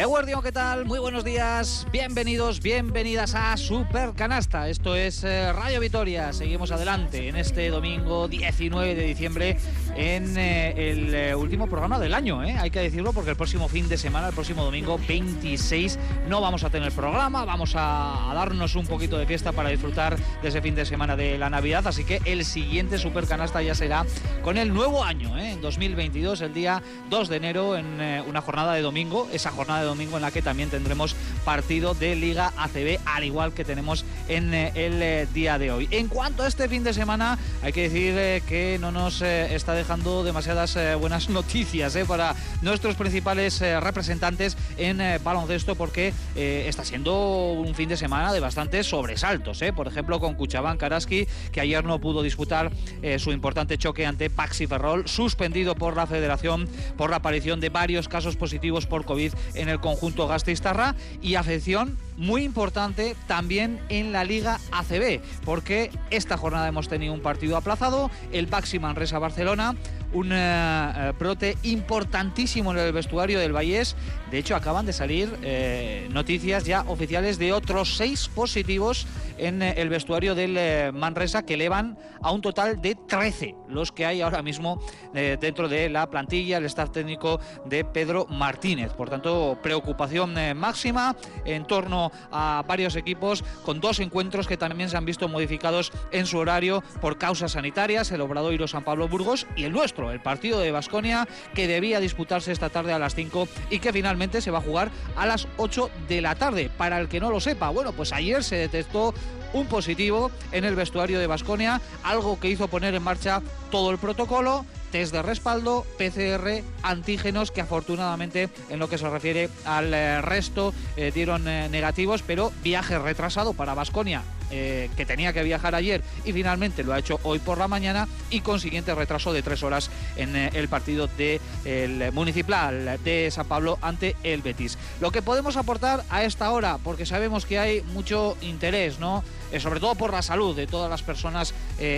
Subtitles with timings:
[0.00, 0.86] Eguardio, ¿qué tal?
[0.86, 4.70] Muy buenos días, bienvenidos, bienvenidas a Super Canasta.
[4.70, 6.32] Esto es eh, Radio Vitoria.
[6.32, 9.58] Seguimos adelante en este domingo 19 de diciembre
[9.96, 13.88] en eh, el eh, último programa del año, hay que decirlo, porque el próximo fin
[13.88, 15.98] de semana, el próximo domingo 26,
[16.28, 20.48] no vamos a tener programa, vamos a, darnos un poquito de fiesta para disfrutar de
[20.48, 21.86] ese fin de semana de la Navidad.
[21.86, 24.06] Así que el siguiente Super Canasta ya será
[24.42, 28.82] con el nuevo año, en 2022, el día 2 de enero, en una jornada de
[28.82, 33.24] domingo, esa jornada de domingo en la que también tendremos partido de Liga ACB, al
[33.24, 35.88] igual que tenemos en eh, el eh, día de hoy.
[35.90, 39.74] En cuanto a este fin de semana, hay que decir eh, que no nos está
[39.74, 47.88] dejando demasiadas buenas noticias para nuestros principales representantes en baloncesto, porque está siendo un fin
[47.88, 49.60] de semana de bastantes sobresaltos.
[49.74, 52.70] Por ejemplo, con Cuchabán Karaski, que ayer no pudo disputar
[53.18, 58.08] su importante choque ante Paxi Ferrol, suspendido por la federación por la aparición de varios
[58.08, 64.24] casos positivos por COVID en el conjunto Gasteiztarra y afección muy importante también en la
[64.24, 69.74] Liga ACB, porque esta jornada hemos tenido un partido aplazado, el Baxi Manresa Barcelona,
[70.12, 73.96] un eh, eh, brote importantísimo en el vestuario del Vallés.
[74.30, 79.06] De hecho, acaban de salir eh, noticias ya oficiales de otros seis positivos
[79.38, 84.20] en el vestuario del Manresa que elevan a un total de 13 los que hay
[84.20, 84.82] ahora mismo
[85.14, 88.92] dentro de la plantilla, el staff técnico de Pedro Martínez.
[88.92, 91.16] Por tanto, preocupación máxima
[91.46, 96.26] en torno a varios equipos con dos encuentros que también se han visto modificados en
[96.26, 100.60] su horario por causas sanitarias, el Obradoiro San Pablo Burgos y el nuestro el partido
[100.60, 104.58] de Basconia que debía disputarse esta tarde a las 5 y que finalmente se va
[104.58, 106.70] a jugar a las 8 de la tarde.
[106.76, 109.14] Para el que no lo sepa, bueno, pues ayer se detectó
[109.52, 113.98] un positivo en el vestuario de Basconia, algo que hizo poner en marcha todo el
[113.98, 120.20] protocolo test de respaldo, PCR, antígenos que afortunadamente en lo que se refiere al eh,
[120.20, 125.76] resto eh, dieron eh, negativos, pero viaje retrasado para Basconia eh, que tenía que viajar
[125.76, 129.62] ayer y finalmente lo ha hecho hoy por la mañana y consiguiente retraso de tres
[129.62, 134.76] horas en el partido del el municipal de San Pablo ante el Betis.
[135.00, 139.22] Lo que podemos aportar a esta hora, porque sabemos que hay mucho interés, ¿no?
[139.52, 141.54] Eh, sobre todo por la salud de todas las personas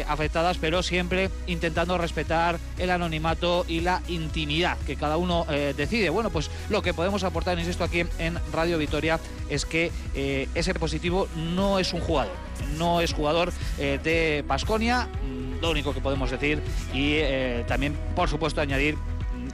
[0.06, 5.44] afectadas, pero siempre intentando respetar el anonimato y la intimidad que cada uno
[5.76, 6.08] decide.
[6.08, 9.18] Bueno, pues lo que podemos aportar, insisto, aquí en Radio Vitoria
[9.48, 12.30] es que ese positivo no es un jugador
[12.78, 17.96] no es jugador eh, de Pasconia, mm, lo único que podemos decir, y eh, también,
[18.14, 18.96] por supuesto, añadir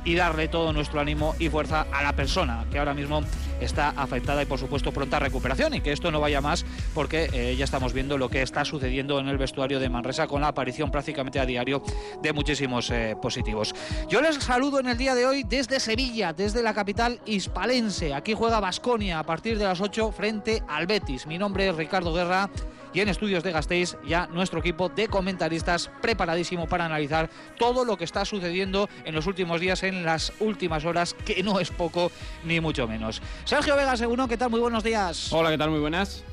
[0.04, 3.22] y darle todo nuestro ánimo y fuerza a la persona que ahora mismo
[3.60, 6.64] está afectada y por supuesto pronta recuperación y que esto no vaya más
[6.94, 10.40] porque eh, ya estamos viendo lo que está sucediendo en el vestuario de Manresa con
[10.40, 11.82] la aparición prácticamente a diario
[12.22, 13.74] de muchísimos positivos.
[14.08, 18.14] Yo les saludo en el día de hoy desde Sevilla, desde la capital hispalense.
[18.14, 21.26] Aquí juega Basconia a partir de las 8 frente al Betis.
[21.26, 22.50] Mi nombre es Ricardo Guerra
[22.92, 27.96] y en Estudios de Gasteiz ya nuestro equipo de comentaristas preparadísimo para analizar todo lo
[27.96, 32.10] que está sucediendo en los últimos días, en las últimas horas, que no es poco
[32.44, 33.22] ni mucho menos.
[33.44, 34.50] Sergio Vega, seguro, ¿qué tal?
[34.50, 35.32] Muy buenos días.
[35.32, 35.70] Hola, ¿qué tal?
[35.70, 36.24] Muy buenas.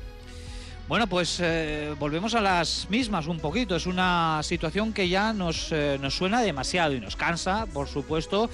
[0.88, 3.74] Bueno, pues eh, volvemos a las mismas un poquito.
[3.74, 8.48] Es una situación que ya nos, eh, nos suena demasiado y nos cansa, por supuesto.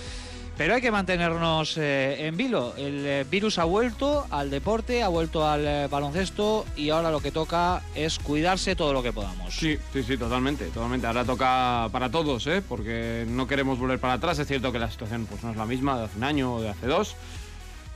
[0.57, 2.75] Pero hay que mantenernos eh, en vilo.
[2.77, 7.21] El eh, virus ha vuelto al deporte, ha vuelto al eh, baloncesto y ahora lo
[7.21, 9.55] que toca es cuidarse todo lo que podamos.
[9.55, 11.07] Sí, sí, sí, totalmente, totalmente.
[11.07, 12.63] Ahora toca para todos, ¿eh?
[12.67, 14.39] porque no queremos volver para atrás.
[14.39, 16.61] Es cierto que la situación pues, no es la misma de hace un año o
[16.61, 17.17] de hace dos.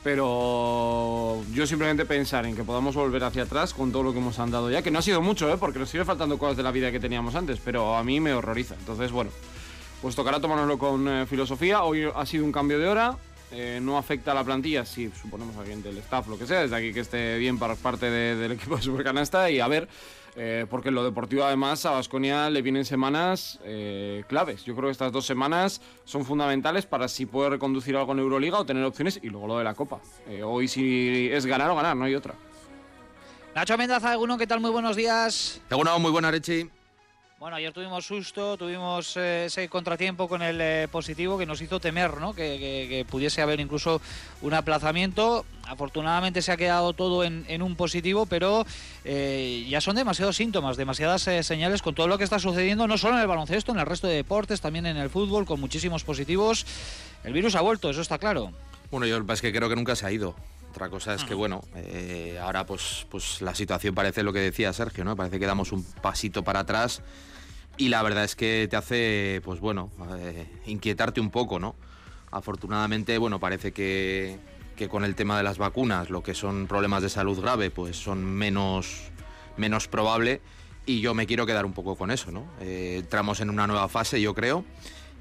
[0.06, 4.38] Pero yo simplemente pensar en que podamos volver hacia atrás con todo lo que hemos
[4.38, 5.56] andado ya, que no ha sido mucho, ¿eh?
[5.58, 8.32] porque nos sigue faltando cosas de la vida que teníamos antes, pero a mí me
[8.32, 8.76] horroriza.
[8.78, 9.32] Entonces, bueno,
[10.02, 11.82] pues tocará tomárnoslo con eh, filosofía.
[11.82, 13.16] Hoy ha sido un cambio de hora.
[13.52, 16.62] Eh, no afecta a la plantilla si suponemos a alguien del staff, lo que sea,
[16.62, 19.88] desde aquí que esté bien para parte del equipo de Supercanasta y a ver,
[20.34, 23.60] eh, porque en lo deportivo además a Vasconia le vienen semanas
[24.26, 24.64] claves.
[24.64, 28.58] Yo creo que estas dos semanas son fundamentales para si puede reconducir algo en Euroliga
[28.58, 30.00] o tener opciones y luego lo de la Copa.
[30.44, 32.34] hoy si es ganar o ganar, no hay otra.
[33.54, 34.60] Nacho Mendaza, alguno, ¿qué tal?
[34.60, 35.62] Muy buenos días.
[35.70, 36.68] Alguno, muy buena, Rechi.
[37.38, 41.78] Bueno, ayer tuvimos susto, tuvimos eh, ese contratiempo con el eh, positivo que nos hizo
[41.78, 42.32] temer, ¿no?
[42.34, 44.00] Que, pudiese haber incluso
[44.40, 45.44] un aplazamiento.
[45.66, 48.64] Afortunadamente se ha quedado todo en, un positivo, pero
[49.04, 53.16] eh, ya son demasiados síntomas, demasiadas señales con todo lo que está sucediendo, no solo
[53.16, 56.64] en el baloncesto, en el resto de deportes, también en el fútbol, con muchísimos positivos.
[57.22, 58.52] El virus ha vuelto, eso está claro.
[58.90, 60.34] Bueno, yo es que creo que nunca se ha ido.
[60.76, 61.64] Otra cosa es que, bueno,
[62.42, 65.16] ahora pues, pues la situación parece lo que decía Sergio, ¿no?
[65.16, 67.00] Parece que damos un pasito para atrás
[67.78, 71.76] y la verdad es que te hace, pues bueno, eh, inquietarte un poco, ¿no?
[72.30, 74.38] Afortunadamente, bueno, parece que,
[74.76, 77.96] que con el tema de las vacunas, lo que son problemas de salud grave, pues
[77.96, 79.10] son menos,
[79.56, 80.42] menos probable
[80.84, 82.46] y yo me quiero quedar un poco con eso, ¿no?
[82.60, 84.62] Eh, entramos en una nueva fase, yo creo,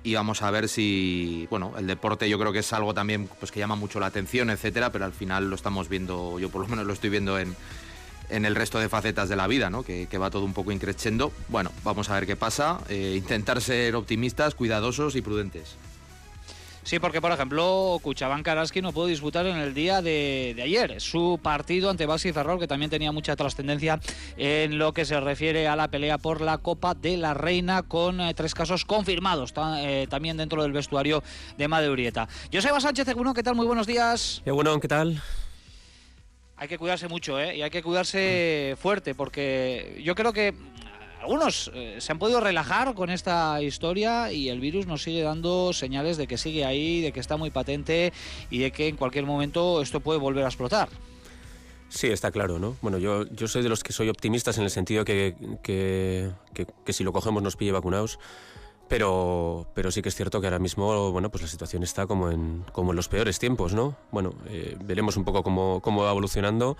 [0.06, 3.52] y vamos a ver si, bueno, el deporte yo creo que es algo también pues
[3.52, 6.68] que llama mucho la atención, etcétera, pero al final lo estamos viendo, yo por lo
[6.68, 7.56] menos lo estoy viendo en,
[8.30, 9.81] en el resto de facetas de la vida, ¿no?
[9.84, 11.31] Que, va todo un poco increciendo.
[11.50, 12.80] Bueno, vamos a ver qué pasa.
[12.88, 15.75] Eh, intentar ser optimistas, cuidadosos y prudentes.
[16.85, 21.39] Sí, porque por ejemplo, Cuchabán Karaski no pudo disputar en el día de, ayer su
[21.41, 23.99] partido ante Baxi Ferrol, que también tenía mucha trascendencia
[24.37, 28.21] en lo que se refiere a la pelea por la Copa de la Reina, con
[28.21, 31.23] eh, tres casos confirmados eh, también dentro del vestuario
[31.57, 32.29] de Madeurieta.
[32.53, 33.55] Joseba Sánchez, ¿qué tal?
[33.55, 34.43] Muy buenos días.
[34.45, 35.19] bueno, ¿qué tal?
[36.57, 37.57] hay que cuidarse mucho, ¿eh?
[37.57, 40.53] Y hay que cuidarse fuerte, porque yo creo que
[41.25, 45.74] algunos eh, se han podido relajar con esta historia y el virus nos sigue dando
[45.74, 48.13] señales de que sigue ahí, de que está muy patente
[48.51, 50.88] y de que en cualquier momento esto puede volver a explotar.
[51.89, 52.77] Sí, está claro, ¿no?
[52.81, 56.94] Bueno, yo, yo soy de los que soy optimistas en el sentido que, que, que
[56.94, 58.19] si lo cogemos nos pille vacunados
[58.88, 62.30] pero, pero sí que es cierto que ahora mismo bueno, pues la situación está como
[62.30, 63.95] en, como en los peores tiempos, ¿no?
[64.12, 66.78] Bueno, eh, veremos un poco cómo, cómo va evolucionando.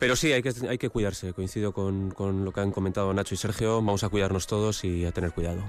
[0.00, 1.34] Pero sí, hay que, hay que cuidarse.
[1.34, 3.76] Coincido con, con lo que han comentado Nacho y Sergio.
[3.76, 5.62] Vamos a cuidarnos todos y a tener cuidado.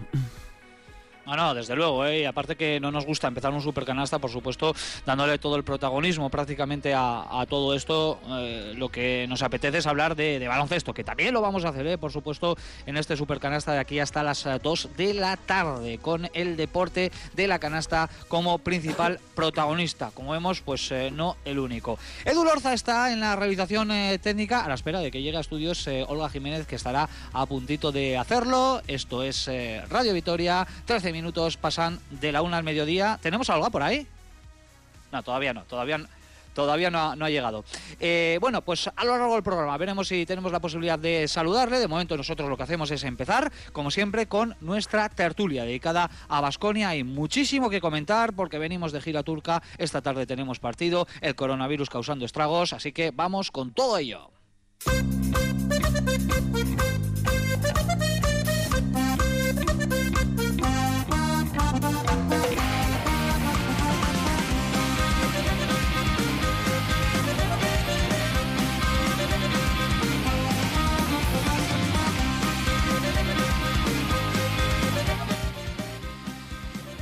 [1.26, 2.22] No, no, desde luego, ¿eh?
[2.22, 4.74] y aparte que no nos gusta empezar un supercanasta, por supuesto,
[5.06, 8.20] dándole todo el protagonismo prácticamente a, todo esto.
[8.40, 11.86] Eh, lo que nos apetece es hablar de, baloncesto, que también lo vamos a hacer,
[11.86, 11.98] ¿eh?
[12.00, 12.58] por supuesto,
[12.88, 17.12] en este supercanasta de aquí hasta las 2 eh, de la tarde, con el deporte
[17.34, 20.10] de la canasta como principal protagonista.
[20.16, 22.00] Como vemos, pues no el único.
[22.26, 23.90] Edu Lorza está en la realización
[24.22, 27.92] técnica a la espera de que llegue a estudios Olga Jiménez, que estará a puntito
[27.92, 28.82] de hacerlo.
[28.88, 29.50] Esto es
[29.90, 33.20] Radio Vitoria, 13 minutos pasan de la una al mediodía.
[33.22, 34.08] ¿Tenemos algo por ahí?
[35.12, 36.08] No, todavía no, todavía no
[36.54, 37.64] todavía no ha, llegado.
[38.00, 41.80] Eh, bueno, pues a lo largo del programa veremos si tenemos la posibilidad de saludarle.
[41.80, 46.42] De momento nosotros lo que hacemos es empezar, como siempre, con nuestra tertulia dedicada a
[46.42, 46.90] Basconia.
[46.90, 49.62] Hay muchísimo que comentar porque venimos de gira turca.
[49.78, 54.32] Esta tarde tenemos partido, el coronavirus causando estragos, así que vamos con todo ello.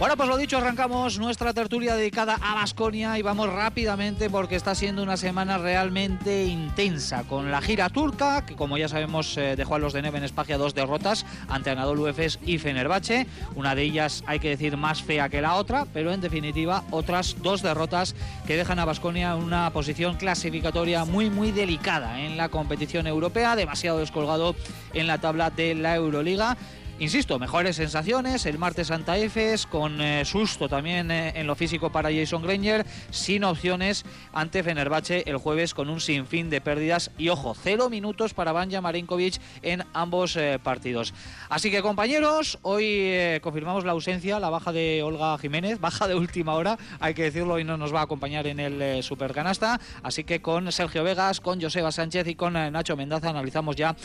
[0.10, 4.74] Bueno, pues lo dicho, arrancamos nuestra tertulia dedicada a Basconia y vamos rápidamente porque está
[4.74, 9.76] siendo una semana realmente intensa con la gira turca, que como ya sabemos eh, dejó
[9.76, 13.28] a los de Neven Espagia dos derrotas ante Anadolu Efes y Fenerbahce.
[13.56, 17.36] Una de ellas hay que decir más fea que la otra, pero en definitiva otras
[17.44, 18.16] dos derrotas
[18.48, 23.56] que dejan a Basconia en una posición clasificatoria muy muy delicada en la competición europea,
[23.56, 24.56] demasiado descolgado
[24.96, 26.58] en la tabla de la Euroliga.
[27.00, 31.94] Insisto, mejores sensaciones el martes Santa Efes, con eh, susto también eh, en lo físico
[31.94, 34.04] para Jason Granger, sin opciones
[34.34, 38.82] ante Fenerbahce el jueves con un sinfín de pérdidas y ojo, cero minutos para Banja
[38.82, 41.14] Marinkovic en ambos eh, partidos.
[41.48, 46.56] Así que compañeros, hoy confirmamos la ausencia, la baja de Olga Jiménez, baja de última
[46.56, 50.42] hora, hay que decirlo, hoy no nos va a acompañar en el Supercanasta, así que
[50.42, 53.96] con Sergio Vegas, con Joseba Sánchez y con Nacho Mendaza analizamos ya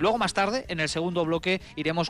[0.00, 1.60] luego más tarde en el segundo bloque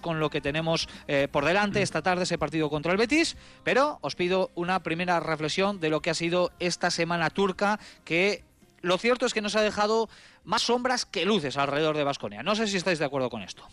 [0.01, 3.99] con lo que tenemos eh, por delante esta tarde, ese partido contra el Betis, pero
[4.01, 8.45] os pido una primera reflexión de lo que ha sido esta semana turca, que
[8.83, 10.09] lo cierto es que nos ha dejado
[10.45, 12.43] más sombras que luces alrededor de Vasconia.
[12.43, 13.65] No sé si estáis de acuerdo con esto.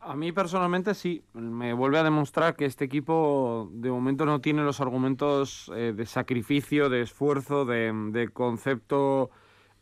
[0.00, 4.62] A mí personalmente sí, me vuelve a demostrar que este equipo de momento no tiene
[4.62, 9.30] los argumentos eh, de sacrificio, de esfuerzo, de concepto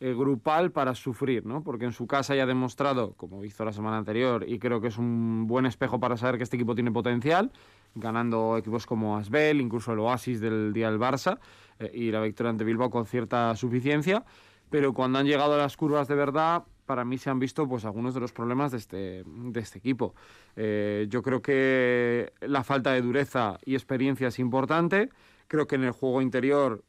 [0.00, 1.62] eh, grupal para sufrir, ¿no?
[1.62, 4.88] Porque en su casa ya ha demostrado, como hizo la semana anterior, y creo que
[4.88, 7.52] es un buen espejo para saber que este equipo tiene potencial,
[7.94, 11.38] ganando equipos como Asbel, incluso el Oasis del día del Barça,
[11.78, 14.24] eh, y la victoria ante Bilbao con cierta suficiencia,
[14.70, 17.84] pero cuando han llegado a las curvas de verdad, para mí se han visto pues
[17.84, 20.14] algunos de los problemas de este, de este equipo.
[20.56, 25.10] Eh, yo creo que la falta de dureza y experiencia es importante.
[25.46, 26.84] Creo que en el juego interior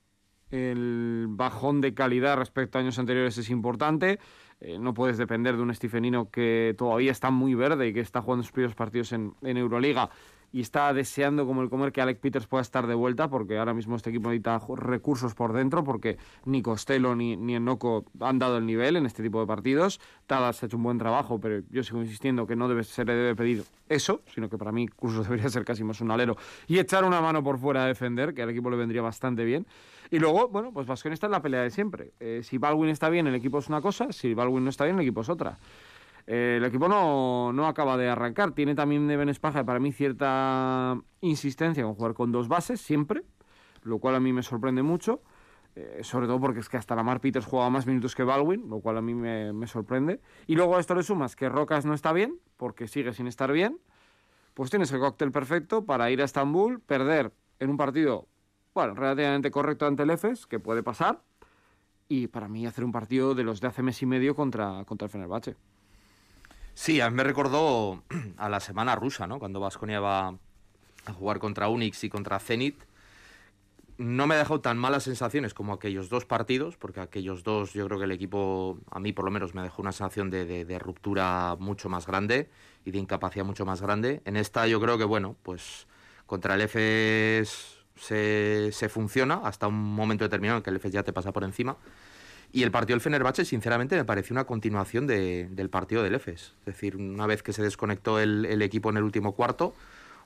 [0.51, 4.20] el bajón de calidad respecto a años anteriores es importante.
[4.60, 8.22] Eh, no puedes depender de un Stephenino que todavía está muy verde y que está
[8.22, 10.10] jugando sus primeros partidos en, Euroliga
[10.51, 13.74] y está deseando como el comer que Alec Peters pueda estar de vuelta, porque ahora
[13.74, 18.58] mismo este equipo necesita recursos por dentro, porque ni Costello ni, ni Enoco han dado
[18.58, 20.00] el nivel en este tipo de partidos.
[20.27, 23.13] Tadas ha hecho un buen trabajo, pero yo sigo insistiendo que no debe, se le
[23.13, 26.79] debe pedir eso, sino que para mí Curso debería ser casi más un alero y
[26.79, 29.65] echar una mano por fuera a defender, que al equipo le vendría bastante bien.
[30.10, 32.12] Y luego, bueno, pues Vasconi está en la pelea de siempre.
[32.20, 34.98] Eh, si Baldwin está bien, el equipo es una cosa, si Baldwin no está bien,
[34.98, 35.58] el equipo es otra.
[36.28, 38.51] Eh, el equipo no, no, acaba de arrancar.
[38.51, 43.24] Tiene también de Benespaja para mí cierta insistencia con jugar con dos bases siempre,
[43.84, 45.22] lo cual a mí me sorprende mucho.
[45.75, 48.82] Eh, sobre todo porque es que hasta Lamar Peters juega más minutos que Baldwin, lo
[48.82, 50.20] cual a mí me, me, sorprende.
[50.46, 53.51] Y luego a esto le sumas que Rocas no está bien, porque sigue sin estar
[53.54, 53.80] bien,
[54.54, 58.28] pues tienes el cóctel perfecto para ir a Estambul, perder en un partido,
[58.74, 61.22] bueno, relativamente correcto ante el EFES, que puede pasar,
[62.10, 65.06] y para mí hacer un partido de los de hace mes y medio contra, contra
[65.06, 65.56] el Fenerbahce.
[66.74, 68.04] Sí, a mí me recordó
[68.38, 69.40] a la semana rusa, ¿no?
[69.40, 70.36] Cuando Vasconia va
[71.06, 72.75] a jugar contra Unix y contra Zenit.
[73.98, 77.86] No me ha dejado tan malas sensaciones como aquellos dos partidos, porque aquellos dos yo
[77.86, 81.56] creo que el equipo, a mí por lo menos, me dejó una sensación de, ruptura
[81.60, 82.50] mucho más grande
[82.84, 84.22] y de incapacidad mucho más grande.
[84.25, 85.88] En esta yo creo que, bueno, pues
[86.25, 91.04] contra el EFES se, se funciona hasta un momento determinado en que el EFES ya
[91.04, 91.78] te pasa por encima.
[92.53, 96.53] Y el partido del Fenerbahce, sinceramente, me pareció una continuación de, del partido del EFES.
[96.60, 99.74] Es decir, una vez que se desconectó el, el, equipo en el último cuarto,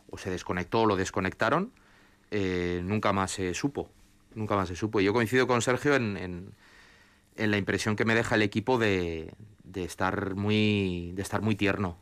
[0.10, 1.72] o se desconectó o lo desconectaron,
[2.32, 3.92] eh, nunca más se supo.
[4.34, 5.00] Nunca más se supo.
[5.00, 6.18] Y yo coincido con Sergio en,
[7.36, 11.56] en, la impresión que me deja el equipo de, de, estar, muy, de estar muy
[11.56, 11.98] tierno.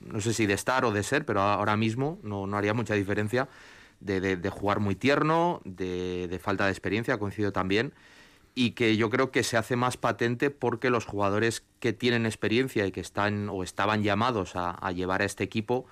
[0.00, 2.94] No sé si de estar o de ser, pero ahora mismo no, no haría mucha
[2.94, 3.48] diferencia.
[4.00, 7.92] De, de jugar muy tierno, de, falta de experiencia, coincido también
[8.54, 12.86] y que yo creo que se hace más patente porque los jugadores que tienen experiencia
[12.86, 15.86] y que están o estaban llamados a, a, llevar a este equipo,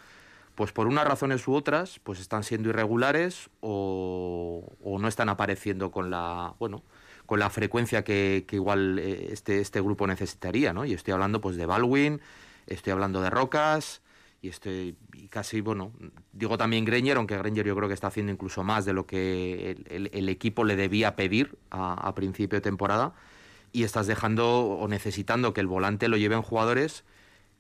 [0.55, 5.91] pues por unas razones u otras, pues están siendo irregulares o, o no están apareciendo
[5.91, 6.83] con la, bueno,
[7.25, 10.85] con la frecuencia que, que igual este, este grupo necesitaría, ¿no?
[10.85, 12.21] Y estoy hablando pues de Baldwin,
[12.67, 14.03] estoy hablando de Rocas,
[14.43, 15.93] y estoy y casi, bueno,
[16.33, 19.77] digo también Granger, aunque Granger yo creo que está haciendo incluso más de lo que
[19.91, 23.15] el, equipo le debía pedir a, principio de temporada,
[23.73, 27.05] y estás dejando o necesitando que el volante lo lleven jugadores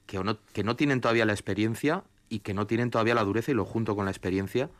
[0.07, 3.53] que no, que no tienen todavía la experiencia y que no tienen todavía la dureza
[3.53, 4.71] y lo junto con la experiencia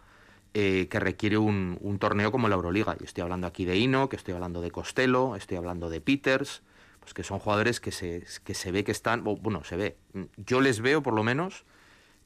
[0.53, 2.97] eh, que requiere un, torneo como la Euroliga.
[2.99, 6.63] Y estoy hablando aquí de Ino, que estoy hablando de Costello, estoy hablando de Peters,
[6.99, 9.97] pues que son jugadores que se, que se ve que están, bueno, se ve,
[10.37, 11.65] yo les veo por lo menos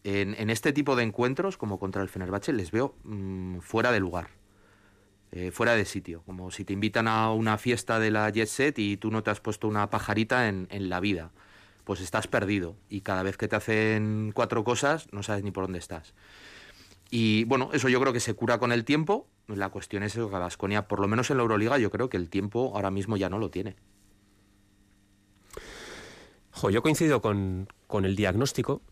[0.04, 4.28] en, este tipo de encuentros, como contra el Fenerbahce, les veo mmm, fuera de lugar,
[5.32, 6.22] eh, fuera de sitio.
[6.26, 9.30] Como si te invitan a una fiesta de la Jet Set y tú no te
[9.30, 11.32] has puesto una pajarita en, la vida.
[11.84, 15.64] Pues estás perdido y cada vez que te hacen cuatro cosas no sabes ni por
[15.64, 16.14] dónde estás.
[17.10, 19.26] Y bueno, eso yo creo que se cura con el tiempo.
[19.46, 22.28] La cuestión es que Vasconia, por lo menos en la Euroliga, yo creo que el
[22.28, 23.76] tiempo ahora mismo ya no lo tiene.
[26.50, 27.68] Jo, yo coincido con
[28.04, 28.82] el diagnóstico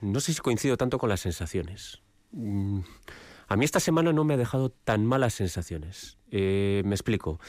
[0.00, 2.02] no sé si coincido tanto con las sensaciones.
[2.32, 2.80] Mm,
[3.48, 6.18] a mí esta semana no me ha dejado tan malas sensaciones.
[6.30, 7.40] Eh, me explico.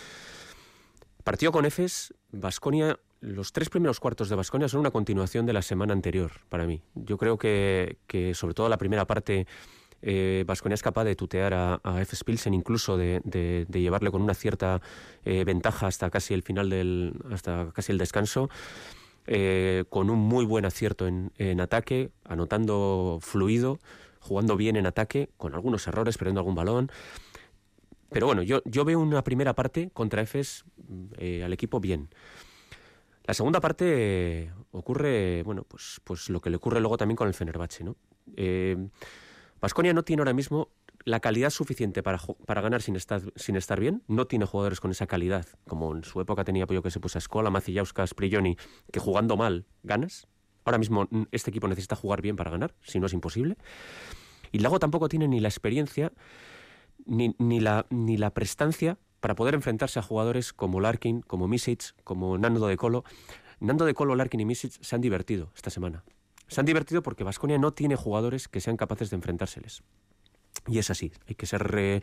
[1.23, 2.99] Partido con Efes, Basconia.
[3.21, 6.81] Los tres primeros cuartos de Basconia son una continuación de la semana anterior para mí.
[6.95, 9.45] Yo creo que, que sobre todo la primera parte,
[10.45, 14.33] Vasconia eh, es capaz de tutear a, a Efes Pilsen, incluso de, llevarle con una
[14.33, 14.81] cierta
[15.25, 18.49] eh, ventaja hasta casi el final del, hasta casi el descanso
[19.31, 23.77] eh, con un muy buen acierto en, ataque, anotando fluido,
[24.19, 26.91] jugando bien en ataque, con algunos errores, perdiendo algún balón.
[28.09, 30.65] Pero bueno, yo, yo veo una primera parte contra Efes
[31.19, 32.09] eh, al equipo bien.
[33.25, 37.27] La segunda parte eh, ocurre, bueno, pues, pues lo que le ocurre luego también con
[37.27, 37.97] el Fenerbahce, ¿no?
[39.93, 40.69] No tiene ahora mismo
[41.05, 44.03] la calidad suficiente para, para ganar sin estar, sin estar bien.
[44.07, 47.17] No tiene jugadores con esa calidad, como en su época tenía yo que se puso
[47.17, 48.57] a Escola, Macillauskas, Prigioni,
[48.91, 50.27] que jugando mal ganas.
[50.65, 53.57] Ahora mismo este equipo necesita jugar bien para ganar, si no es imposible.
[54.51, 56.11] Y luego tampoco tiene ni la experiencia
[57.05, 61.95] ni, ni, la, ni la prestancia para poder enfrentarse a jugadores como Larkin, como Misic,
[62.03, 63.03] como Nando de Colo.
[63.59, 66.03] Nando de Colo, Larkin y Misic se han divertido esta semana.
[66.47, 69.83] Se han divertido porque Vasconia no tiene jugadores que sean capaces de enfrentárseles.
[70.67, 72.01] Y es así, hay que ser eh,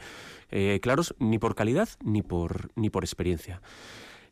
[0.51, 3.61] eh, claros ni por calidad ni por, ni por experiencia.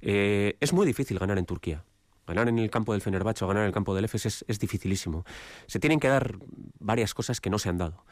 [0.00, 1.84] Eh, es muy difícil ganar en Turquía.
[2.26, 4.58] Ganar en el campo del Fenerbahce o ganar en el campo del Efes es, es,
[4.58, 5.24] dificilísimo.
[5.66, 6.38] Se tienen que dar
[6.78, 8.04] varias cosas que no se han dado.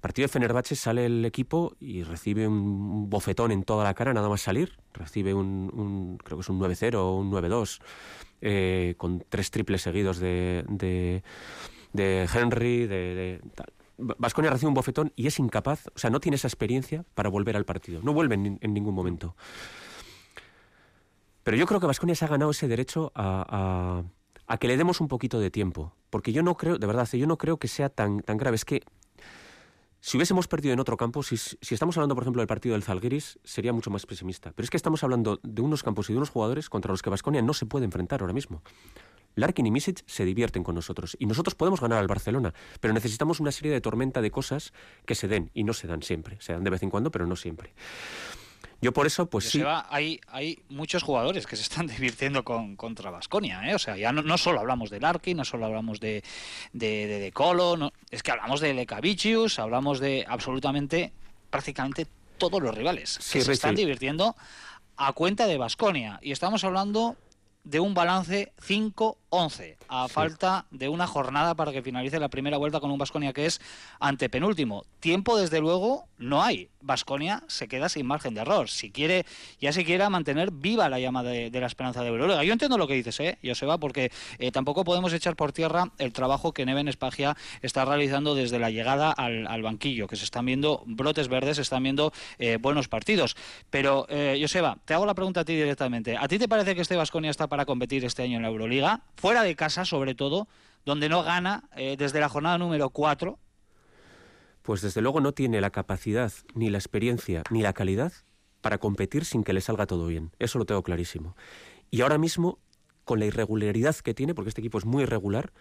[0.00, 4.28] Partido de Fenerbahce sale el equipo y recibe un bofetón en toda la cara nada
[4.28, 4.78] más salir.
[4.92, 7.80] Recibe un, creo que es un 9-0 o un 9-2
[8.40, 11.22] eh, con tres triples seguidos de, de,
[11.92, 13.40] de Henry, de, de
[13.98, 17.56] Vasconia recibe un bofetón y es incapaz, o sea, no tiene esa experiencia para volver
[17.56, 18.00] al partido.
[18.02, 19.36] No vuelve en, ningún momento.
[21.42, 24.02] Pero yo creo que Vasconia se ha ganado ese derecho a,
[24.60, 25.94] que le demos un poquito de tiempo.
[26.10, 28.56] Porque yo no creo, de verdad, yo no creo que sea tan, tan grave.
[28.56, 28.82] Es que
[30.00, 31.36] si hubiésemos perdido en otro campo, si,
[31.74, 34.52] estamos hablando, por ejemplo, del partido del Zalgiris, sería mucho más pesimista.
[34.52, 37.10] Pero es que estamos hablando de unos campos y de unos jugadores contra los que
[37.10, 38.62] Vasconia no se puede enfrentar ahora mismo.
[39.36, 43.38] Larkin y Misic se divierten con nosotros y nosotros podemos ganar al Barcelona, pero necesitamos
[43.38, 44.72] una serie de tormenta de cosas
[45.04, 46.36] que se den y no se dan siempre.
[46.40, 47.74] Se dan de vez en cuando, pero no siempre.
[48.80, 49.62] Yo por eso, pues sí.
[49.88, 53.74] hay, hay muchos jugadores que se están divirtiendo con, contra Basconia, ¿eh?
[53.74, 56.22] O sea, ya no, no, solo hablamos de Larky, no solo hablamos de,
[56.72, 61.12] de, de, Colo, no, es que hablamos de Lekavicius, hablamos de absolutamente,
[61.50, 62.06] prácticamente
[62.38, 64.36] todos los rivales que se están divirtiendo
[64.96, 66.18] a cuenta de Basconia.
[66.22, 67.16] Y estamos hablando
[67.64, 68.52] de un balance
[69.36, 73.32] 5-11, a falta de una jornada para que finalice la primera vuelta con un Basconia
[73.32, 73.60] que es
[74.00, 74.84] antepenúltimo.
[75.00, 76.70] Tiempo, desde luego, no hay.
[76.80, 78.70] Basconia se queda sin margen de error.
[78.70, 79.26] Si quiere,
[79.60, 82.44] ya se quiera mantener viva la llama de, la esperanza de Euroliga.
[82.44, 83.78] Yo entiendo lo que dices, ¿eh, Joseba?
[83.78, 88.58] Porque eh, tampoco podemos echar por tierra el trabajo que Neven Espagia está realizando desde
[88.58, 92.88] la llegada al, banquillo, que se están viendo brotes verdes, se están viendo eh, buenos
[92.88, 93.36] partidos.
[93.70, 96.16] Pero, eh, Joseba, te hago la pregunta a ti directamente.
[96.16, 99.00] ¿A ti te parece que este Basconia está para competir este año en la Euroliga?
[99.26, 100.46] Fuera de casa, sobre todo,
[100.84, 103.40] donde no gana eh, desde la jornada número 4
[104.62, 108.12] pues desde luego no tiene la capacidad, ni la experiencia, ni la calidad
[108.60, 110.30] para competir sin que le salga todo bien.
[110.38, 111.34] Eso lo tengo clarísimo.
[111.90, 112.60] Y ahora mismo,
[113.02, 115.52] con la irregularidad que tiene, porque este equipo es muy irregular,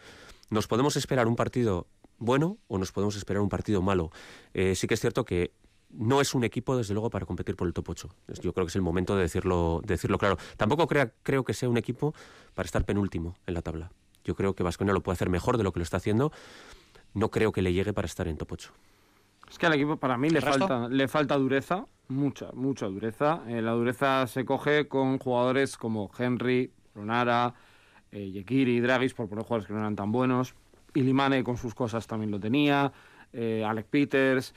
[0.51, 1.87] nos podemos esperar un partido
[2.19, 4.11] bueno o nos podemos esperar un partido malo.
[4.53, 5.53] Eh, sí que es cierto que
[5.89, 8.09] no es un equipo, desde luego, para competir por el top 8.
[8.41, 10.37] Yo creo que es el momento de decirlo, decirlo claro.
[10.57, 12.13] Tampoco creo que sea un equipo
[12.53, 13.91] para estar penúltimo en la tabla.
[14.23, 16.31] Yo creo que Vasconia lo puede hacer mejor de lo que lo está haciendo.
[17.13, 18.73] No creo que le llegue para estar en top 8.
[19.49, 23.43] Es que al equipo para mí le falta, le falta dureza, mucha, mucha dureza.
[23.47, 27.53] Eh, la dureza se coge con jugadores como Henry, Ronara,
[28.11, 30.55] eh, Yekiri, Dragis, por poner jugadores que no eran tan buenos.
[30.95, 32.91] Ilimane con sus cosas también lo tenía.
[33.31, 34.53] Eh, Alec Peters.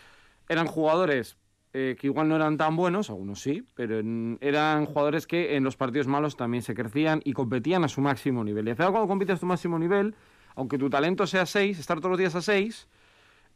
[0.49, 1.37] Eran jugadores
[1.75, 4.01] eh, que igual no eran tan buenos, algunos sí, pero
[4.41, 8.43] eran jugadores que en los partidos malos también se crecían y competían a su máximo
[8.43, 8.67] nivel.
[8.67, 10.15] Y al final cuando compites a tu máximo nivel,
[10.55, 12.89] aunque tu talento sea 6, estar todos los días a 6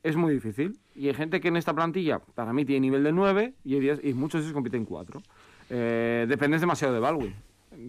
[0.03, 0.79] es muy difícil.
[0.95, 4.15] Y hay gente que en esta plantilla, para mí, tiene nivel de 9 y, y
[4.15, 5.23] muchos de ellos compiten 4.
[5.71, 7.35] Eh, dependes demasiado de Baldwin.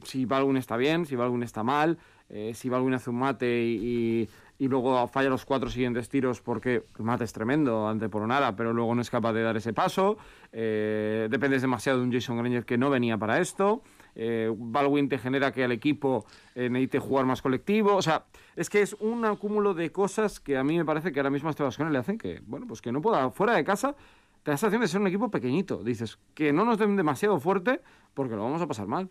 [0.05, 1.97] Si Baldwin está bien, si Baldwin está mal,
[2.29, 6.83] eh, si Baldwin hace un mate y, y, luego falla los cuatro siguientes tiros porque
[6.97, 10.17] el mate es tremendo ante Poronara, pero luego no es capaz de dar ese paso.
[10.51, 13.83] Eh, dependes demasiado de un Jason Granger que no venía para esto.
[14.15, 17.95] Eh, Baldwin te genera que al equipo eh, necesite jugar más colectivo.
[17.95, 21.19] O sea, es que es un acúmulo de cosas que a mí me parece que
[21.19, 23.63] ahora mismo a este Vascones le hacen que, bueno, pues que no pueda, fuera de
[23.63, 23.95] casa,
[24.43, 25.83] te da sensación de ser un equipo pequeñito.
[25.83, 27.81] Dices, que no nos den demasiado fuerte
[28.13, 29.09] porque lo vamos a pasar mal.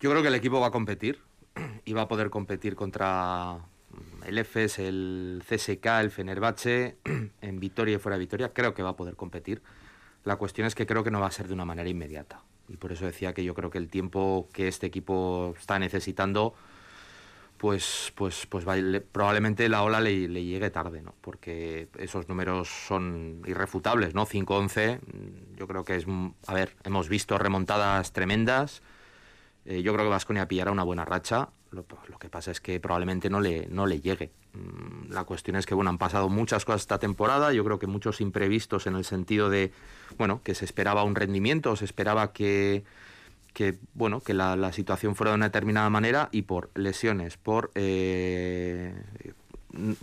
[0.00, 1.20] Yo creo que el equipo va a competir
[1.84, 3.60] y va a poder competir contra
[4.26, 6.96] el EFES, el CSK, el Fenerbahce,
[7.40, 8.52] en Vitoria y fuera de Vitoria.
[8.52, 9.62] Creo que va a poder competir.
[10.24, 12.42] La cuestión es que creo que no va a ser de una manera inmediata.
[12.68, 16.54] Y por eso decía que yo creo que el tiempo que este equipo está necesitando,
[17.58, 18.64] pues, pues, pues
[19.12, 21.14] probablemente la ola le, llegue tarde, ¿no?
[21.20, 24.26] Porque esos números son irrefutables, ¿no?
[24.26, 26.06] 5-11, mm, yo creo que es...
[26.46, 28.82] A ver, hemos visto remontadas tremendas.
[29.64, 31.50] Eh, yo creo que Vasconia pillará una buena racha.
[31.72, 31.86] Lo,
[32.18, 34.30] que pasa es que probablemente no le, no le llegue.
[34.52, 37.52] Mm, la cuestión es que, bueno, han pasado muchas cosas esta temporada.
[37.52, 39.72] Yo creo que muchos imprevistos en el sentido de
[40.18, 42.84] bueno, que se esperaba un rendimiento, se esperaba que,
[43.52, 48.94] que bueno, que la, situación fuera de una determinada manera y por lesiones, por, eh,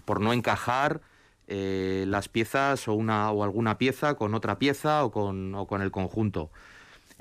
[0.05, 1.01] por no encajar
[1.47, 5.81] eh, las piezas o, una, o alguna pieza con otra pieza o con, o con
[5.81, 6.51] el conjunto.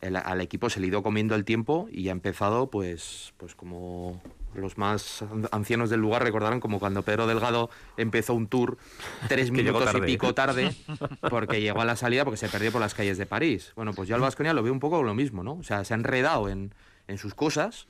[0.01, 4.23] Al equipo se le ha ido comiendo el tiempo y ha empezado pues, pues como
[4.55, 8.79] los más ancianos del lugar recordarán como cuando Pedro Delgado empezó un tour
[9.29, 10.75] tres minutos y pico tarde
[11.31, 13.73] porque llegó a la salida porque se perdió por las calles de París.
[13.77, 15.55] Bueno, pues yo al Vasconia lo veo un poco lo mismo, ¿no?
[15.55, 16.73] O sea, se ha enredado en,
[17.09, 17.87] en sus cosas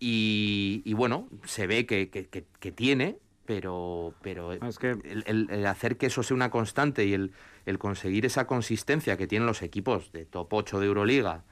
[0.00, 4.96] y, bueno, se ve que, que, tiene, pero, pero es que...
[5.26, 7.32] el, hacer que eso sea una constante y el,
[7.68, 11.44] el conseguir esa consistencia que tienen los equipos de top 8 de Euroliga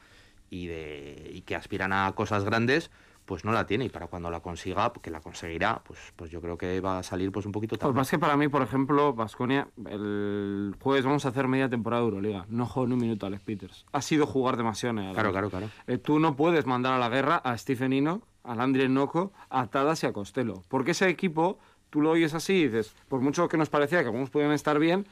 [0.49, 2.91] y, de, y que aspiran a cosas grandes,
[3.27, 6.41] pues no la tiene y para cuando la consiga, que la conseguirá, pues, pues yo
[6.41, 7.93] creo que va a salir pues un poquito tarde.
[7.93, 12.03] Pues más que para mí, por ejemplo, Vasconia, el jueves vamos a hacer media temporada
[12.03, 12.47] de Euroliga.
[12.49, 13.85] No juego ni un minuto a Alex Peters.
[13.93, 15.69] Ha sido jugar demasiado en Claro, claro, claro.
[15.87, 19.67] Eh, tú no puedes mandar a la guerra a Stephen Enoch, a Landry Noco, a
[19.67, 20.63] Tadas y a Costello.
[20.69, 21.59] Porque ese equipo
[21.91, 24.79] tú lo oyes así y dices, por mucho que nos parecía que algunos podían estar
[24.79, 25.07] bien,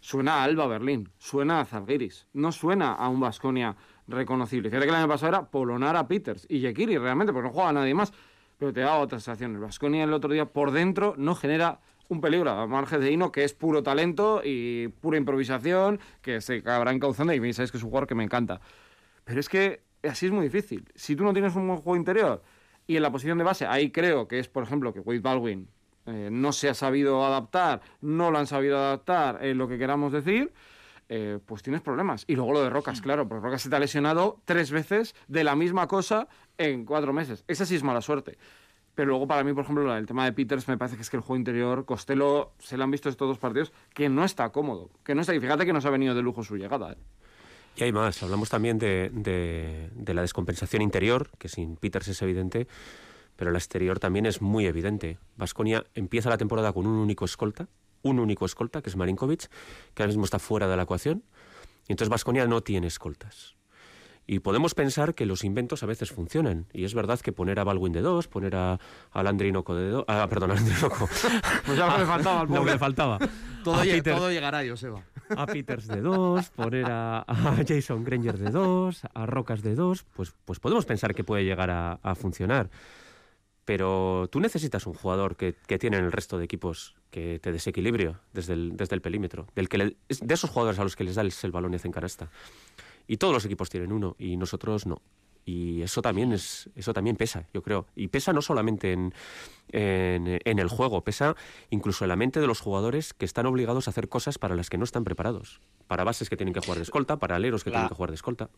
[0.00, 4.70] suena a Alba Berlín, suena a Zalgiris, no suena a un Vasconia reconocible.
[4.70, 7.94] Fíjate que el año pasado era Polonara Peters y Yekiri realmente, porque no juega nadie
[7.94, 8.12] más,
[8.58, 9.60] pero te da otras sensaciones.
[9.60, 13.44] Vasconia el otro día por dentro no genera un peligro a margen de Hino, que
[13.44, 17.90] es puro talento y pura improvisación, que se acabará encauzando y sabéis que es un
[17.90, 18.60] jugador que me encanta.
[19.24, 20.88] Pero es que así es muy difícil.
[20.94, 22.42] Si tú no tienes un buen juego interior
[22.86, 25.68] y en la posición de base, ahí creo que es, por ejemplo, que Wade Baldwin
[26.08, 30.12] eh, no se ha sabido adaptar, no lo han sabido adaptar, en lo que queramos
[30.12, 30.52] decir,
[31.08, 32.24] eh, pues tienes problemas.
[32.26, 35.44] Y luego lo de Rocas, claro, porque Rocas se te ha lesionado tres veces de
[35.44, 37.44] la misma cosa en cuatro meses.
[37.46, 38.38] Esa sí es mala suerte.
[38.94, 41.16] Pero luego para mí, por ejemplo, el tema de Peters me parece que es que
[41.16, 44.90] el juego interior, Costello, se le han visto estos dos partidos, que no está cómodo.
[45.04, 46.92] Que no está, y fíjate que nos ha venido de lujo su llegada.
[46.92, 46.96] ¿eh?
[47.76, 52.66] Y hay más, hablamos también de, de, la descompensación interior, que sin Peters es evidente,
[53.38, 55.16] pero la exterior también es muy evidente.
[55.36, 57.68] Vasconia empieza la temporada con un único escolta,
[58.02, 59.48] un único escolta, que es Marinkovic,
[59.94, 61.22] que ahora mismo está fuera de la ecuación,
[61.86, 63.54] y entonces Vasconia no tiene escoltas.
[64.26, 66.66] Y podemos pensar que los inventos a veces funcionan.
[66.74, 68.78] Y es verdad que poner a Baldwin de dos, poner a,
[69.10, 70.04] a Landrinoco de dos...
[70.06, 71.08] Ah, perdón, a Landrinoco.
[71.64, 73.18] pues ya lo que le faltaba al Lo que le faltaba.
[73.64, 75.02] todo, todo llegará, Joseba.
[75.34, 77.24] A Peters de dos, poner a,
[77.66, 81.70] Jason Granger de dos, a Rocas de dos, pues, pues podemos pensar que puede llegar
[81.70, 82.68] a, a funcionar.
[83.68, 88.18] Pero tú necesitas un jugador que, que tiene el resto de equipos que te desequilibrio
[88.32, 89.76] desde el, desde el perímetro, del que
[90.08, 92.30] de esos jugadores a los que les da el, el balón y hacen canasta.
[93.06, 95.02] Y todos los equipos tienen uno y nosotros no.
[95.44, 97.84] Y eso también, es, eso también pesa, yo creo.
[97.94, 99.12] Y pesa no solamente en,
[99.68, 101.36] en, el juego, pesa
[101.68, 104.70] incluso en la mente de los jugadores que están obligados a hacer cosas para las
[104.70, 105.60] que no están preparados.
[105.88, 108.14] Para bases que tienen que jugar de escolta, para aleros que tienen que jugar de
[108.14, 108.48] escolta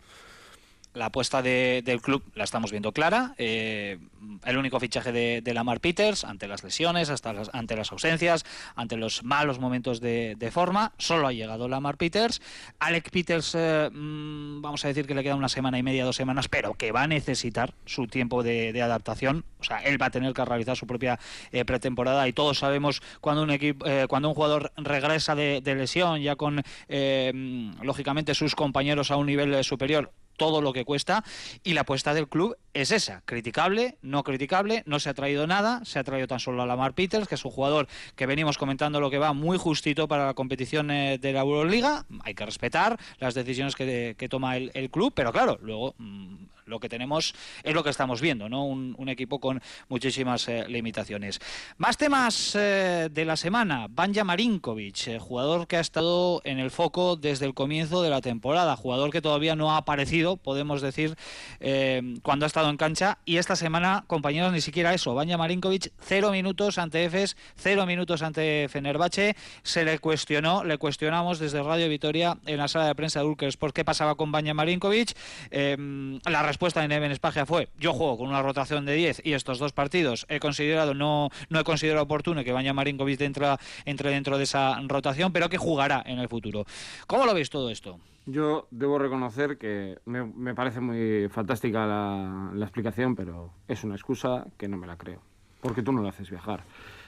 [0.95, 3.35] la apuesta del club la estamos viendo clara.
[3.39, 3.99] Eh,
[4.45, 8.45] el único fichaje de, Lamar Peters ante las lesiones, hasta las, ante las ausencias,
[8.77, 12.41] ante los malos momentos de, forma, solo ha llegado Lamar Peters.
[12.79, 16.17] Alec Peters, eh, mm, vamos a decir que le queda una semana y media, dos
[16.17, 19.45] semanas, pero que va a necesitar su tiempo de, adaptación.
[19.61, 21.19] O sea, él va a tener que realizar su propia
[21.53, 26.37] eh, pretemporada y todos sabemos cuando un equipo, cuando un jugador regresa de, lesión, ya
[26.37, 26.57] con
[26.89, 31.23] mm, lógicamente sus compañeros a un nivel superior, todo lo que cuesta
[31.63, 35.85] y la apuesta del club es esa, criticable, no criticable, no se ha traído nada,
[35.85, 39.01] se ha traído tan solo a Lamar Peters, que es un jugador que venimos comentando
[39.01, 42.99] lo que va muy justito para la competición eh, de la Euroliga, hay que respetar
[43.19, 46.37] las decisiones que, toma el, club, pero claro, luego mm,
[46.71, 48.65] lo que tenemos es lo que estamos viendo, ¿no?
[48.65, 51.41] Un, equipo con muchísimas eh, limitaciones.
[51.79, 57.17] Más temas eh, de la semana, Banja Marinkovic, jugador que ha estado en el foco
[57.17, 61.17] desde el comienzo de la temporada, jugador que todavía no ha aparecido, podemos decir,
[62.23, 65.13] cuando ha estado en cancha y esta semana, compañeros, ni siquiera eso.
[65.15, 69.35] Banja Marinkovic, cero minutos ante Efes, cero minutos ante Fenerbahce.
[69.65, 73.57] Se le cuestionó, le cuestionamos desde Radio Vitoria en la sala de prensa de Ulkers
[73.57, 75.17] por qué pasaba con Banja Marinkovic.
[75.51, 79.59] La respuesta de Neven Espagia fue: Yo juego con una rotación de 10 y estos
[79.59, 84.37] dos partidos he considerado, no, no he considerado oportuno que Banja Marinkovic entre, entre dentro
[84.37, 86.67] de esa rotación, pero que jugará en el futuro.
[87.07, 87.99] ¿Cómo lo veis todo esto?
[88.27, 94.69] Yo debo reconocer que me, parece muy fantástica la, explicación, pero es una excusa que
[94.69, 95.23] no me la creo.
[95.63, 96.63] Porque tú no lo haces viajar.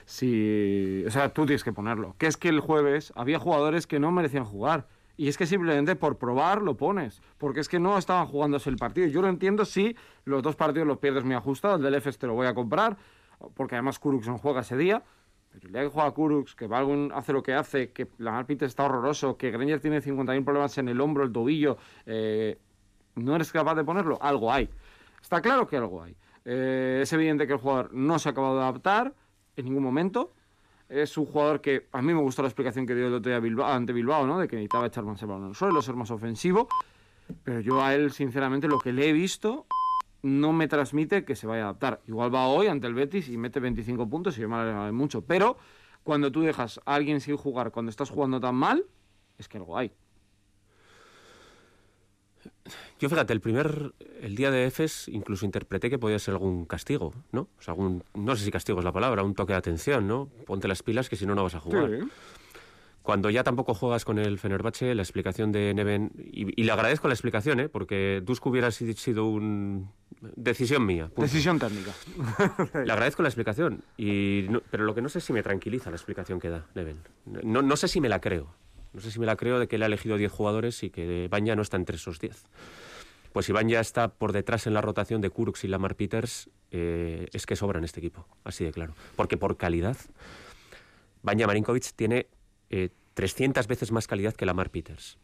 [0.05, 2.15] Si, o sea, tú tienes que ponerlo.
[2.17, 4.87] Que es que el jueves había jugadores que no merecían jugar.
[5.15, 7.21] Y es que simplemente por probar lo pones.
[7.37, 9.07] Porque es que no estaban jugándose el partido.
[9.07, 9.95] Yo lo entiendo si
[10.25, 11.77] los dos partidos los pierdes muy ajustados.
[11.77, 12.97] El del EFES te lo voy a comprar.
[13.53, 15.03] Porque además Kurux no juega ese día.
[15.51, 18.67] Pero el día que juega Kurux, que Balgun hace lo que hace, que la Peter
[18.67, 22.57] está horroroso, que Granger tiene 50.000 problemas en el hombro, el tobillo, eh,
[23.15, 24.17] ¿no eres capaz de ponerlo?
[24.19, 24.67] Algo hay.
[25.21, 26.15] Está claro que algo hay.
[26.45, 29.13] Eh, es evidente que el jugador no se ha acabado de adaptar
[29.55, 30.33] en ningún momento.
[30.89, 33.39] Es un jugador que a mí me gustó la explicación que dio el otro día
[33.39, 34.39] Bilbao, ante Bilbao, ¿no?
[34.39, 36.67] De que necesitaba echar más el balón al suelo, ser más ofensivo.
[37.43, 39.65] Pero yo a él, sinceramente, lo que le he visto
[40.21, 42.01] no me transmite que se vaya a adaptar.
[42.07, 45.21] Igual va hoy ante el Betis y mete 25 puntos y yo me alegra mucho.
[45.25, 45.57] Pero
[46.03, 48.85] cuando tú dejas a alguien sin jugar, cuando estás jugando tan mal,
[49.37, 49.91] es que algo hay.
[52.99, 57.13] Yo fíjate, el primer, el día de EFES incluso interpreté que podía ser algún castigo,
[57.31, 57.49] ¿no?
[57.59, 60.29] O sea, algún, no sé si castigo es la palabra, un toque de atención, ¿no?
[60.45, 61.89] Ponte las pilas que si no, no vas a jugar.
[63.01, 67.13] Cuando ya tampoco juegas con el Fenerbahce, la explicación de Neven, y, le agradezco la
[67.13, 67.67] explicación, ¿eh?
[67.67, 69.91] porque Dusk hubiera sido una
[70.37, 71.11] decisión mía.
[71.17, 71.91] Decisión técnica.
[72.85, 76.39] le agradezco la explicación, y pero lo que no sé si me tranquiliza la explicación
[76.39, 76.99] que da Neven.
[77.25, 78.55] No, no sé si me la creo.
[78.93, 81.27] No sé si me la creo de que él ha elegido 10 jugadores y que
[81.29, 82.43] Banja no está entre esos 10.
[83.31, 87.27] Pues si Banja está por detrás en la rotación de Kurux y Lamar Peters, eh,
[87.33, 88.93] es que sobra en este equipo, así de claro.
[89.15, 89.97] Porque por calidad
[91.23, 92.27] Banja Marinkovic tiene
[93.13, 95.17] 300 veces más calidad que Lamar Peters.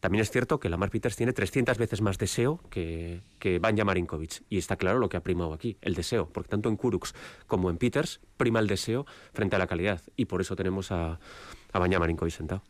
[0.00, 4.42] También es cierto que Lamar Peters tiene 300 veces más deseo que, que Banja Marinkovic.
[4.50, 6.28] Y está claro lo que ha primado aquí, el deseo.
[6.28, 7.14] Porque tanto en Kuruks
[7.46, 10.02] como en Peters prima el deseo frente a la calidad.
[10.16, 11.18] Y por eso tenemos a,
[11.72, 12.62] a Banja Marinkovic sentado.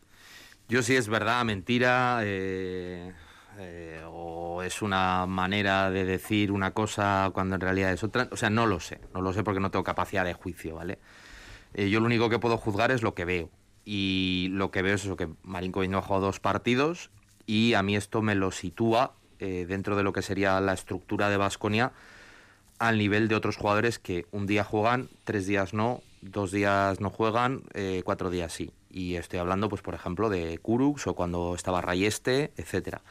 [0.69, 3.13] Yo sí es verdad, mentira, eh,
[3.57, 8.27] eh, o es una manera de decir una cosa cuando en realidad es otra.
[8.31, 8.99] O sea, no lo sé.
[9.13, 10.99] No lo sé porque no tengo capacidad de juicio, ¿vale?
[11.73, 13.49] Eh, yo lo único que puedo juzgar es lo que veo.
[13.85, 17.11] Y lo que veo es eso, que Marinkovic no ha jugado dos partidos
[17.45, 21.37] y a mí esto me lo sitúa dentro de lo que sería la estructura de
[21.37, 21.93] Basconia
[22.79, 27.11] al nivel de otros jugadores que un día juegan, tres días no, dos días no
[27.11, 27.61] juegan,
[28.03, 28.73] cuatro días sí.
[28.89, 33.01] Y estoy hablando, pues, por ejemplo, de Kurux o cuando estaba Rayeste, etcétera.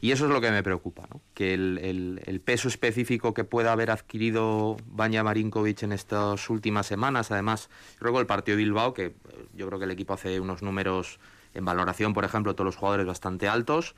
[0.00, 1.20] Y eso es lo que me preocupa, ¿no?
[1.34, 7.68] que el, peso específico que pueda haber adquirido Banja Marinkovic en estas últimas semanas, además,
[7.98, 9.14] luego el partido de Bilbao, que eh,
[9.54, 11.18] yo creo que el equipo hace unos números
[11.52, 13.96] en valoración, por ejemplo, todos los jugadores bastante altos.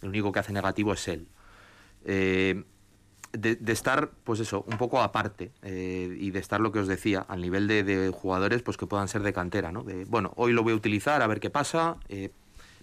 [0.00, 1.28] El único que hace negativo es él.
[2.06, 2.64] Eh,
[3.32, 7.24] de, estar, pues eso, un poco aparte eh, y de estar lo que os decía,
[7.26, 9.82] al nivel de, jugadores pues que puedan ser de cantera, ¿no?
[9.82, 12.30] De, bueno, hoy lo voy a utilizar, a ver qué pasa, eh,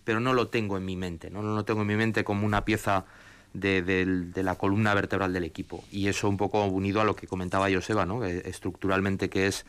[0.03, 1.41] pero no lo tengo en mi mente, ¿no?
[1.43, 3.05] No lo tengo en mi mente como una pieza
[3.53, 5.83] de, la columna vertebral del equipo.
[5.91, 8.23] Y eso un poco unido a lo que comentaba Joseba, ¿no?
[8.23, 9.65] estructuralmente que es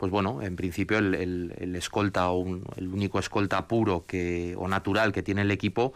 [0.00, 2.42] pues bueno, en principio el, escolta o
[2.76, 5.92] el único escolta puro que, o natural que tiene el equipo,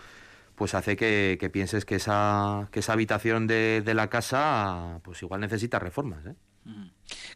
[0.54, 5.78] pues hace que, pienses que esa, que esa habitación de, la casa, pues igual necesita
[5.78, 6.24] reformas.
[6.26, 6.34] ¿eh?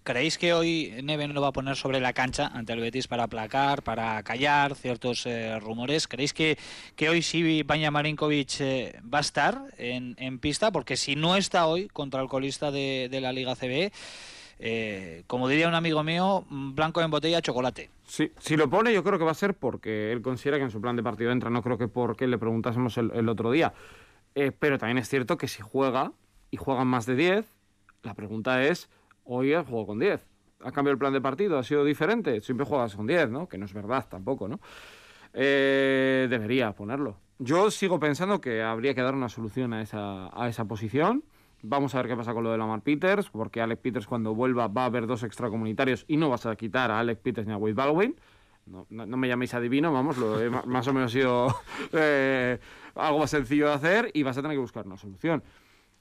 [0.03, 3.25] ¿Creéis que hoy Neven lo va a poner sobre la cancha ante el Betis para
[3.25, 6.09] aplacar, para callar ciertos eh, rumores?
[6.09, 6.59] ¿Creéis que,
[6.97, 10.71] que hoy sí Baña Marinkovic eh, va a estar en, en, pista?
[10.71, 13.93] Porque si no está hoy contra el colista de, de la Liga CB,
[14.59, 17.91] eh, como diría un amigo mío, blanco en botella, chocolate.
[18.05, 20.71] Sí, si lo pone yo creo que va a ser porque él considera que en
[20.71, 23.73] su plan de partido entra, no creo que porque le preguntásemos el, otro día.
[24.35, 26.13] Eh, pero también es cierto que si juega
[26.51, 27.47] y juegan más de 10,
[28.03, 28.89] la pregunta es,
[29.25, 30.27] hoy el juego con 10.
[30.61, 31.59] ¿Ha cambiado el plan de partido?
[31.59, 32.41] ¿Ha sido diferente?
[32.41, 33.49] Siempre juegas con 10, ¿no?
[33.49, 34.61] Que no es verdad tampoco, ¿no?
[35.35, 37.17] Eh, debería ponerlo.
[37.39, 41.23] Yo sigo pensando que habría que dar una solución a esa, a esa posición.
[41.63, 44.69] Vamos a ver qué pasa con lo de Lamar Peters, porque Alex Peters cuando vuelva
[44.69, 47.57] va a haber dos extracomunitarios y no vas a quitar a Alex Peters ni a
[47.57, 48.17] Wade Baldwin.
[48.67, 51.49] No, no, me llaméis adivino, vamos, lo más o menos sido
[51.93, 52.59] eh,
[52.95, 55.43] algo sencillo de hacer y vas a tener que buscar una solución.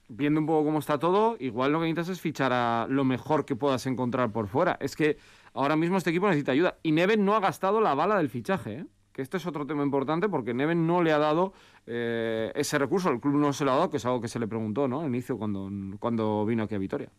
[0.10, 3.46] Viendo un poco cómo está todo, igual lo que necesitas es fichar a lo mejor
[3.46, 4.78] que puedas encontrar por fuera.
[4.80, 5.18] Es que
[5.54, 8.74] ahora mismo este equipo necesita ayuda y Neven no ha gastado la bala del fichaje.
[8.80, 8.86] ¿eh?
[9.18, 11.52] Que este es otro tema importante porque Neven no le ha dado
[11.88, 14.38] eh, ese recurso, el club no se lo ha dado, que es algo que se
[14.38, 15.02] le preguntó ¿no?
[15.02, 17.10] al inicio cuando, cuando vino aquí a Vitoria.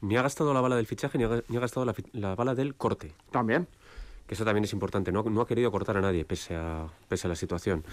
[0.00, 3.12] Ni ha gastado la bala del fichaje ni ha, gastado la, bala del corte.
[3.30, 3.68] También.
[4.26, 7.26] Que eso también es importante, no, no ha querido cortar a nadie pese a, pese
[7.26, 7.84] a la situación.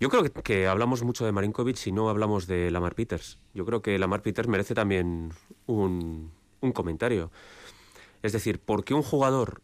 [0.00, 3.38] Yo creo que, hablamos mucho de Marinkovic y no hablamos de Lamar Peters.
[3.54, 5.30] Yo creo que Lamar Peters merece también
[5.66, 7.30] un, un comentario.
[8.20, 9.62] Es decir, ¿por qué un jugador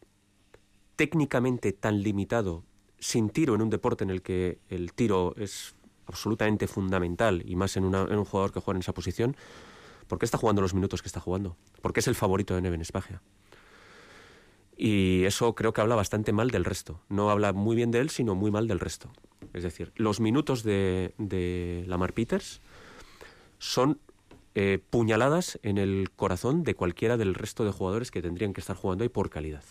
[1.00, 2.62] técnicamente tan limitado,
[2.98, 7.78] sin tiro en un deporte en el que el tiro es absolutamente fundamental y más
[7.78, 9.34] en, un jugador que juega en esa posición,
[10.08, 11.56] ¿por qué está jugando los minutos que está jugando?
[11.80, 13.22] Porque es el favorito de Neven Espagia.
[14.76, 17.00] Y eso creo que habla bastante mal del resto.
[17.08, 19.10] No habla muy bien de él, sino muy mal del resto.
[19.54, 21.14] Es decir, los minutos de,
[21.86, 22.60] Lamar Peters
[23.58, 23.98] son
[24.54, 28.76] eh, puñaladas en el corazón de cualquiera del resto de jugadores que tendrían que estar
[28.76, 29.64] jugando ahí por calidad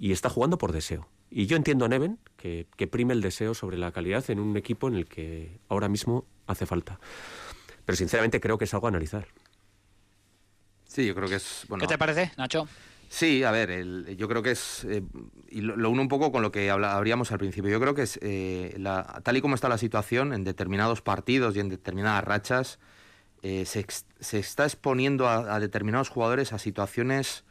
[0.00, 1.06] y está jugando por deseo.
[1.30, 4.56] Y yo entiendo a Neven que, que, prime el deseo sobre la calidad en un
[4.56, 6.98] equipo en el que ahora mismo hace falta.
[7.84, 9.28] Pero sinceramente creo que es algo a analizar.
[10.86, 11.66] Sí, yo creo que es...
[11.68, 12.66] Bueno, ¿Qué te parece, Nacho?
[13.10, 15.02] Sí, a ver, yo creo que es, eh,
[15.50, 18.20] y lo, uno un poco con lo que habríamos al principio, yo creo que es,
[18.22, 22.78] eh, la, tal y como está la situación en determinados partidos y en determinadas rachas,
[23.42, 23.84] eh, se,
[24.20, 27.44] se, está exponiendo a, a, determinados jugadores a situaciones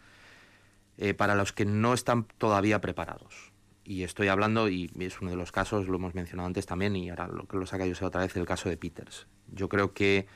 [1.01, 3.53] eh, para los que no están todavía preparados.
[3.85, 7.09] Y estoy hablando, y es uno de los casos, lo hemos mencionado antes también, y
[7.09, 9.25] ahora lo que lo saca yo sé otra vez, el caso de Peters.
[9.47, 10.27] Yo creo que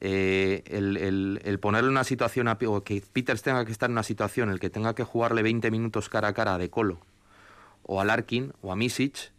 [0.00, 4.56] eh, el, ponerle una situación, o que Peters tenga que estar en una situación en
[4.56, 7.00] la que tenga que jugarle 20 minutos cara a cara a De Colo,
[7.82, 9.32] o a Larkin, o a Misic,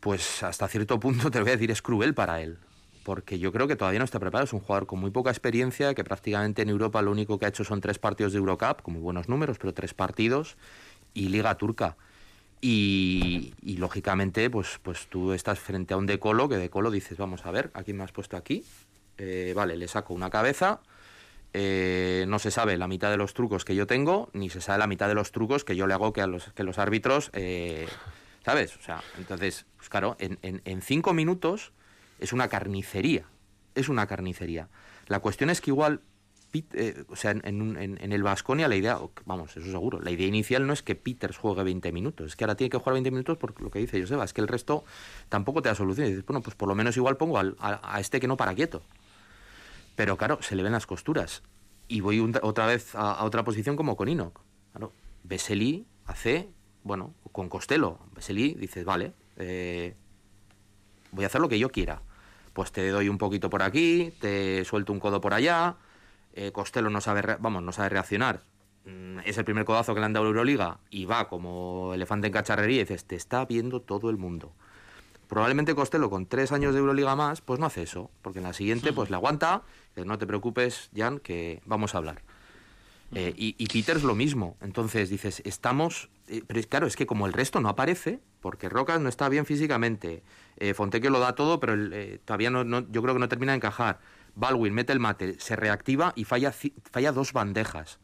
[0.00, 2.58] pues hasta cierto punto te voy a decir, es cruel para él
[3.06, 4.46] porque yo creo que todavía no está preparado.
[4.46, 7.48] Es un jugador con muy poca experiencia, que prácticamente en Europa lo único que ha
[7.50, 10.56] hecho son tres partidos de Eurocup, con muy buenos números, pero tres partidos,
[11.14, 11.96] y Liga Turca.
[12.60, 17.52] Y, lógicamente, pues, pues tú estás frente a un decolo, que decolo dices, vamos a
[17.52, 18.64] ver, ¿a quién me has puesto aquí?
[19.18, 20.80] Eh, vale, le saco una cabeza
[21.52, 24.80] eh, no se sabe la mitad de los trucos que yo tengo, ni se sabe
[24.80, 27.30] la mitad de los trucos que yo le hago que, a los, que los árbitros,
[27.32, 27.86] eh,
[28.44, 28.76] ¿sabes?
[28.76, 31.72] O sea, entonces, pues claro, en, en cinco minutos
[32.18, 33.26] es una carnicería,
[33.74, 34.68] es una carnicería.
[35.06, 36.02] La cuestión es que igual
[36.72, 40.72] eh, o sea, en, el Vasconia la idea, vamos, eso seguro, la idea inicial no
[40.72, 43.60] es que Peters juegue 20 minutos, es que ahora tiene que jugar 20 minutos por
[43.60, 44.84] lo que dice Joseba, es que el resto
[45.28, 46.06] tampoco te da solución.
[46.06, 48.82] Y dices, bueno, pues por lo menos igual pongo a, este que no para quieto.
[49.96, 51.42] Pero claro, se le ven las costuras.
[51.88, 54.40] Y voy otra vez a, otra posición como con Inoc.
[54.72, 54.92] Claro,
[55.24, 56.48] Vesely hace,
[56.84, 57.98] bueno, con Costello.
[58.14, 59.94] Vesely dices, vale, eh,
[61.12, 62.02] voy a hacer lo que yo quiera.
[62.56, 65.76] Pues te doy un poquito por aquí, te suelto un codo por allá,
[66.32, 68.44] eh, Costello no sabe, vamos, no sabe reaccionar.
[68.86, 72.28] Mm, es el primer codazo que le han dado a Euroliga y va como elefante
[72.28, 74.54] en cacharrería y dices, te está viendo todo el mundo.
[75.28, 78.54] Probablemente Costello con tres años de Euroliga más, pues no hace eso, porque en la
[78.54, 79.60] siguiente pues le aguanta,
[79.94, 82.22] no te preocupes, Jan, que vamos a hablar.
[83.14, 84.56] Eh, y, y, Peters lo mismo.
[84.60, 86.10] Entonces dices, estamos.
[86.28, 89.46] Eh, pero claro, es que como el resto no aparece, porque Rocas no está bien
[89.46, 90.22] físicamente,
[90.56, 91.74] eh, Fonteque lo da todo, pero
[92.24, 94.00] todavía no, yo creo que no termina de encajar.
[94.34, 96.52] Baldwin mete el mate, se reactiva y falla,
[96.90, 97.98] falla dos bandejas.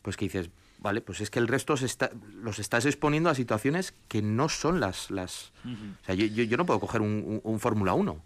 [0.00, 3.94] Pues que dices, vale, pues es que el resto está, los estás exponiendo a situaciones
[4.08, 5.10] que no son las...
[5.10, 5.52] las
[6.02, 8.20] O sea, yo, no puedo coger un, un, un Fórmula 1,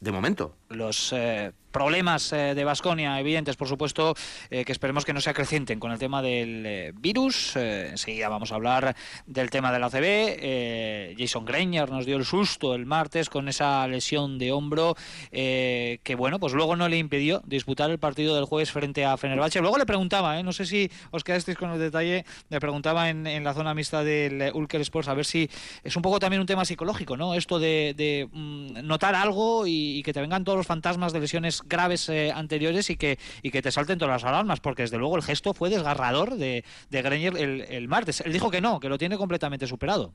[0.00, 0.56] de momento.
[0.72, 4.14] Los eh, problemas eh, de Vasconia evidentes, por supuesto,
[4.50, 7.56] eh, que esperemos que no se acrecienten con el tema del eh, virus.
[7.56, 8.94] enseguida vamos a hablar
[9.26, 11.16] del tema de la CB.
[11.18, 14.94] Jason Greiner nos dio el susto el martes con esa lesión de hombro
[15.30, 19.60] que, bueno, pues luego no le impidió disputar el partido del jueves frente a Fenerbahce.
[19.60, 23.54] Luego le preguntaba, no sé si os quedasteis con el detalle, le preguntaba en, la
[23.54, 25.48] zona mixta del Ulker Sports a ver si
[25.82, 27.34] es un poco también un tema psicológico, ¿no?
[27.34, 31.60] Esto de, mm, notar algo y, y que te vengan todos los fantasmas de lesiones
[31.62, 35.16] graves eh, anteriores y que, y que te salten todas las alarmas, porque desde luego
[35.16, 38.20] el gesto fue desgarrador de, de Greñer el, martes.
[38.20, 40.14] Él dijo que no, que lo tiene completamente superado.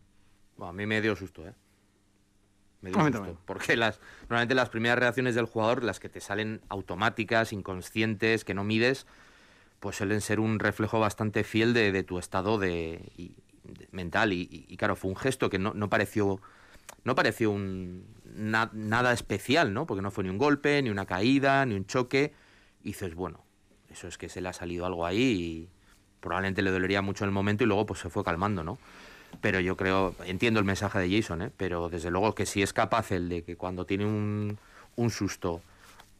[0.61, 1.53] a mí me dio susto, ¿eh?
[2.79, 6.61] Me dio susto, porque las, normalmente las primeras reacciones del jugador, las que te salen
[6.69, 9.05] automáticas, inconscientes, que no mides,
[9.81, 13.01] pues suelen ser un reflejo bastante fiel de, tu estado de,
[13.91, 14.31] mental.
[14.31, 16.39] Y, claro, fue un gesto que no, no pareció
[17.03, 19.85] no pareció un, nada especial, ¿no?
[19.85, 22.33] Porque no fue ni un golpe, ni una caída, ni un choque.
[22.83, 23.43] Y dices, bueno,
[23.91, 25.69] eso es que se le ha salido algo ahí y
[26.19, 28.77] probablemente le dolería mucho en el momento y luego pues se fue calmando, ¿no?
[29.41, 31.51] Pero yo creo, entiendo el mensaje de Jason, ¿eh?
[31.55, 34.57] Pero desde luego que si es capaz el de que cuando tiene un,
[34.95, 35.61] un susto, o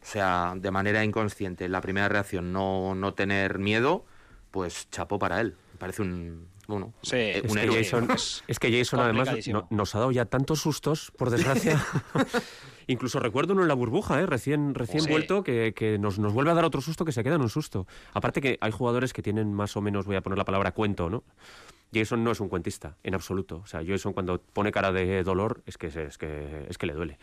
[0.01, 4.05] sea, de manera inconsciente, la primera reacción no, no tener miedo,
[4.51, 5.55] pues chapó para él.
[5.73, 8.07] Me parece un, bueno, eh, es, que Jason,
[8.47, 9.29] es, que Jason, además
[9.69, 11.83] nos ha dado ya tantos sustos, por desgracia.
[12.87, 14.25] Incluso recuerdo uno en la burbuja, ¿eh?
[14.25, 17.35] recién, recién vuelto, que, que nos, nos, vuelve a dar otro susto que se queda
[17.35, 17.87] en un susto.
[18.13, 21.09] Aparte que hay jugadores que tienen más o menos, voy a poner la palabra cuento,
[21.09, 21.23] ¿no?
[21.93, 23.61] Jason no es un cuentista, en absoluto.
[23.63, 26.93] O sea, Jason cuando pone cara de dolor es que, es que, es que le
[26.93, 27.17] duele.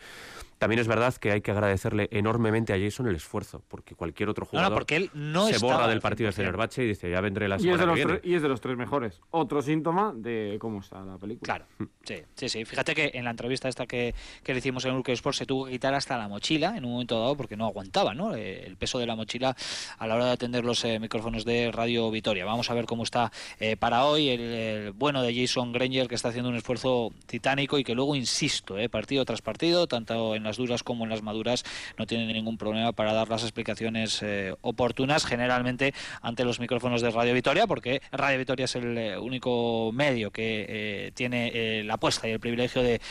[0.57, 4.45] También es verdad que hay que agradecerle enormemente a Jason el esfuerzo, porque cualquier otro
[4.45, 7.59] jugador porque él no se borra del partido de Fenerbahce y dice, ya vendré la
[7.59, 9.21] semana y es de Y es de los tres mejores.
[9.31, 11.45] Otro síntoma de cómo está la película.
[11.45, 12.65] Claro, sí, sí, sí.
[12.65, 14.13] Fíjate que en la entrevista esta que,
[14.43, 16.91] que le hicimos en Urque Sport se tuvo que quitar hasta la mochila en un
[16.91, 18.35] momento dado porque no aguantaba, ¿no?
[18.35, 19.55] Eh, el peso de la mochila
[19.97, 22.45] a la hora de atender los eh, micrófonos de Radio Vitoria.
[22.45, 26.29] Vamos a ver cómo está eh, para hoy el, bueno de Jason Granger que está
[26.29, 30.83] haciendo un esfuerzo titánico y que luego, insisto, partido tras partido, tanto en las duras
[30.83, 31.63] como en las maduras
[31.97, 37.11] no tienen ningún problema para dar las explicaciones eh, oportunas, generalmente ante los micrófonos de
[37.11, 42.27] Radio Vitoria, porque Radio Vitoria es el eh, único medio que eh, tiene la apuesta
[42.27, 43.01] y el privilegio de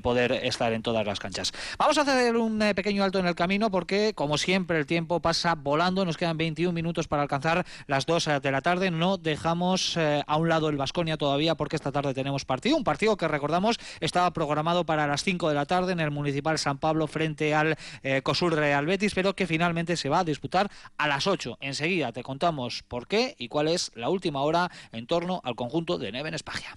[0.00, 1.52] poder estar en todas las canchas.
[1.78, 5.54] Vamos a hacer un pequeño alto en el camino porque, como siempre, el tiempo pasa
[5.54, 6.04] volando.
[6.04, 8.90] Nos quedan 21 minutos para alcanzar las 2 de la tarde.
[8.90, 12.76] No dejamos a un lado el Vasconia todavía porque esta tarde tenemos partido.
[12.76, 16.58] Un partido que recordamos estaba programado para las 5 de la tarde en el Municipal
[16.58, 20.68] San Pablo frente a eh, COSUR Real Betis, pero que finalmente se va a disputar
[20.98, 21.58] a las 8.
[21.60, 25.96] Enseguida te contamos por qué y cuál es la última hora en torno al conjunto
[25.96, 26.76] de Neven Espagia.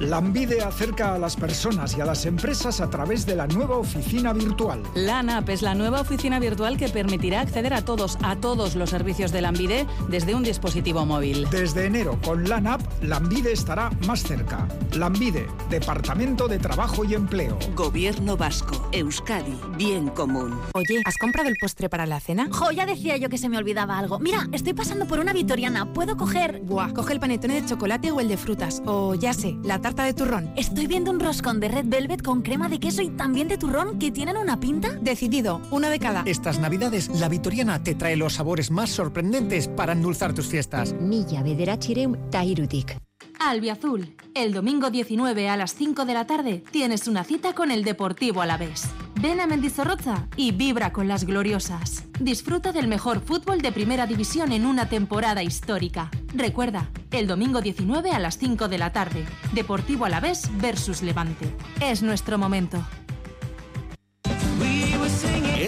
[0.00, 4.32] Lambide acerca a las personas y a las empresas a través de la nueva oficina
[4.32, 4.82] virtual.
[4.94, 9.32] LANAP es la nueva oficina virtual que permitirá acceder a todos, a todos los servicios
[9.32, 11.48] de Lambide desde un dispositivo móvil.
[11.50, 14.68] Desde enero, con LANAP, Lambide estará más cerca.
[14.92, 17.58] Lambide, Departamento de Trabajo y Empleo.
[17.74, 20.60] Gobierno Vasco, Euskadi, Bien Común.
[20.74, 22.48] Oye, ¿has comprado el postre para la cena?
[22.52, 24.20] Jo, ya decía yo que se me olvidaba algo.
[24.20, 25.92] Mira, estoy pasando por una vitoriana.
[25.92, 26.60] ¿Puedo coger...?
[26.62, 28.80] Buah, coge el panetone de chocolate o el de frutas.
[28.86, 30.52] O ya sé, la tarta de turrón.
[30.54, 33.98] Estoy viendo un roscón de red velvet con crema de queso y también de turrón
[33.98, 34.90] que tienen una pinta.
[35.00, 36.24] Decidido, uno de cada.
[36.26, 40.92] Estas navidades, la vitoriana te trae los sabores más sorprendentes para endulzar tus fiestas.
[41.00, 42.98] Milla bederatzireu tairutik.
[43.38, 47.82] Albiazul, el domingo 19 a las 5 de la tarde tienes una cita con el
[47.82, 48.90] Deportivo Alavés.
[49.22, 52.04] Ven a Mendizorroza y vibra con las gloriosas.
[52.20, 56.10] Disfruta del mejor fútbol de primera división en una temporada histórica.
[56.34, 61.46] Recuerda, el domingo 19 a las 5 de la tarde, Deportivo Alavés versus Levante.
[61.80, 62.84] Es nuestro momento.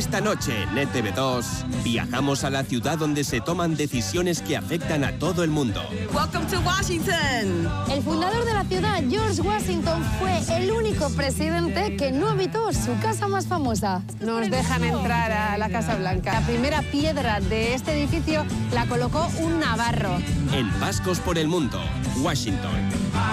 [0.00, 5.12] Esta noche en ETV2 viajamos a la ciudad donde se toman decisiones que afectan a
[5.18, 5.82] todo el mundo.
[6.14, 7.68] Welcome to Washington.
[7.92, 12.98] El fundador de la ciudad, George Washington, fue el único presidente que no habitó su
[13.02, 14.00] casa más famosa.
[14.20, 16.32] Nos dejan entrar a la Casa Blanca.
[16.32, 20.16] La primera piedra de este edificio la colocó un navarro.
[20.54, 21.78] En Vascos por el Mundo,
[22.22, 22.72] Washington.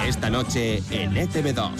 [0.05, 1.71] Esta noche en E ETV2.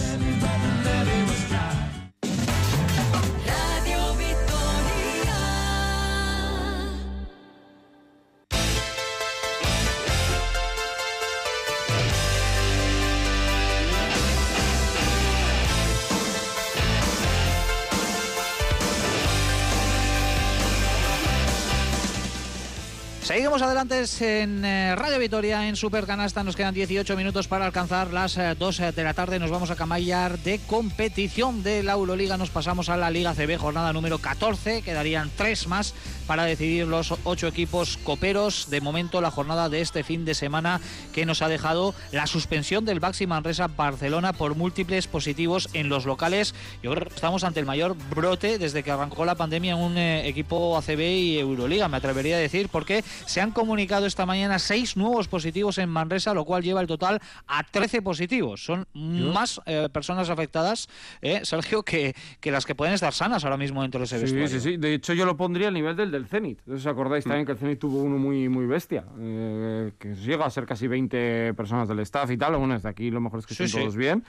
[23.58, 26.44] Seguimos adelante en eh, Radio Vitoria, en Supercanasta.
[26.44, 29.40] Nos quedan 18 minutos para alcanzar las eh, 2 de la tarde.
[29.40, 32.38] Nos vamos a camallar de competición de la Euroliga.
[32.38, 34.84] Nos pasamos a la Liga CB, jornada número 14.
[34.84, 35.96] Quedarían tres más
[36.28, 38.70] para decidir los ocho equipos coperos.
[38.70, 40.80] De momento, la jornada de este fin de semana
[41.14, 46.06] que nos ha dejado la suspensión del Baxi Manresa Barcelona por múltiples positivos en los
[46.06, 46.54] locales.
[46.84, 49.98] Yo creo que estamos ante el mayor brote desde que arrancó la pandemia en un
[49.98, 54.60] eh, equipo ACB y Euroliga, me atrevería a decir, porque se han comunicado esta mañana
[54.60, 58.64] seis nuevos positivos en Manresa, lo cual lleva el total a 13 positivos.
[58.64, 60.90] Son más eh, personas afectadas,
[61.22, 64.24] eh, Sergio, que, que las que pueden estar sanas ahora mismo dentro de ese Sí,
[64.36, 64.48] vestuario.
[64.50, 64.78] sí, sí.
[64.78, 66.68] De hecho, yo lo pondría al nivel del del Zenit.
[66.68, 69.06] ¿Os acordáis también que el Zenit tuvo uno muy, muy bestia?
[69.20, 72.56] eh, que llega a ser casi 20 personas del staff y tal.
[72.58, 73.84] Bueno, desde aquí lo mejor es que Sí, estén sí.
[73.86, 74.24] todos bien.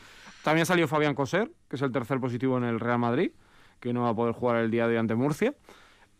[0.44, 3.32] También salió Fabián Coser, que es el tercer positivo en el Real Madrid,
[3.80, 5.54] que no va a poder jugar el día de hoy ante Murcia.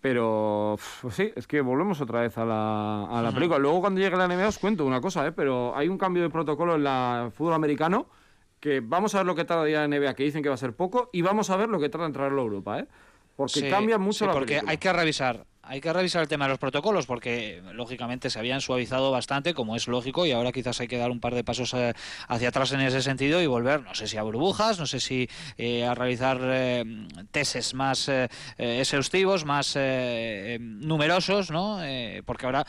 [0.01, 3.59] Pero pues sí, es que volvemos otra vez a la, a la película.
[3.59, 5.33] Luego cuando llegue la NBA os cuento una cosa, ¿eh?
[5.33, 8.07] pero hay un cambio de protocolo en la fútbol americano
[8.61, 10.59] que vamos a ver lo que tarda ya la NBA, que dicen que va a
[10.59, 12.87] ser poco, y vamos a ver lo que tarda en traerlo a Europa, ¿eh?
[13.37, 14.71] Porque Sí, cambia mucho sí, la porque película.
[14.73, 18.61] hay que revisar hay que revisar el tema de los protocolos porque lógicamente se habían
[18.61, 21.75] suavizado bastante como es lógico y ahora quizás hay que dar un par de pasos
[21.75, 21.95] eh,
[22.27, 25.29] hacia atrás en ese sentido y volver no sé si a burbujas no sé si
[25.57, 26.85] eh, a realizar eh,
[27.31, 28.11] tests más
[28.57, 29.77] exhaustivos más
[30.59, 31.81] numerosos no
[32.25, 32.65] porque ahora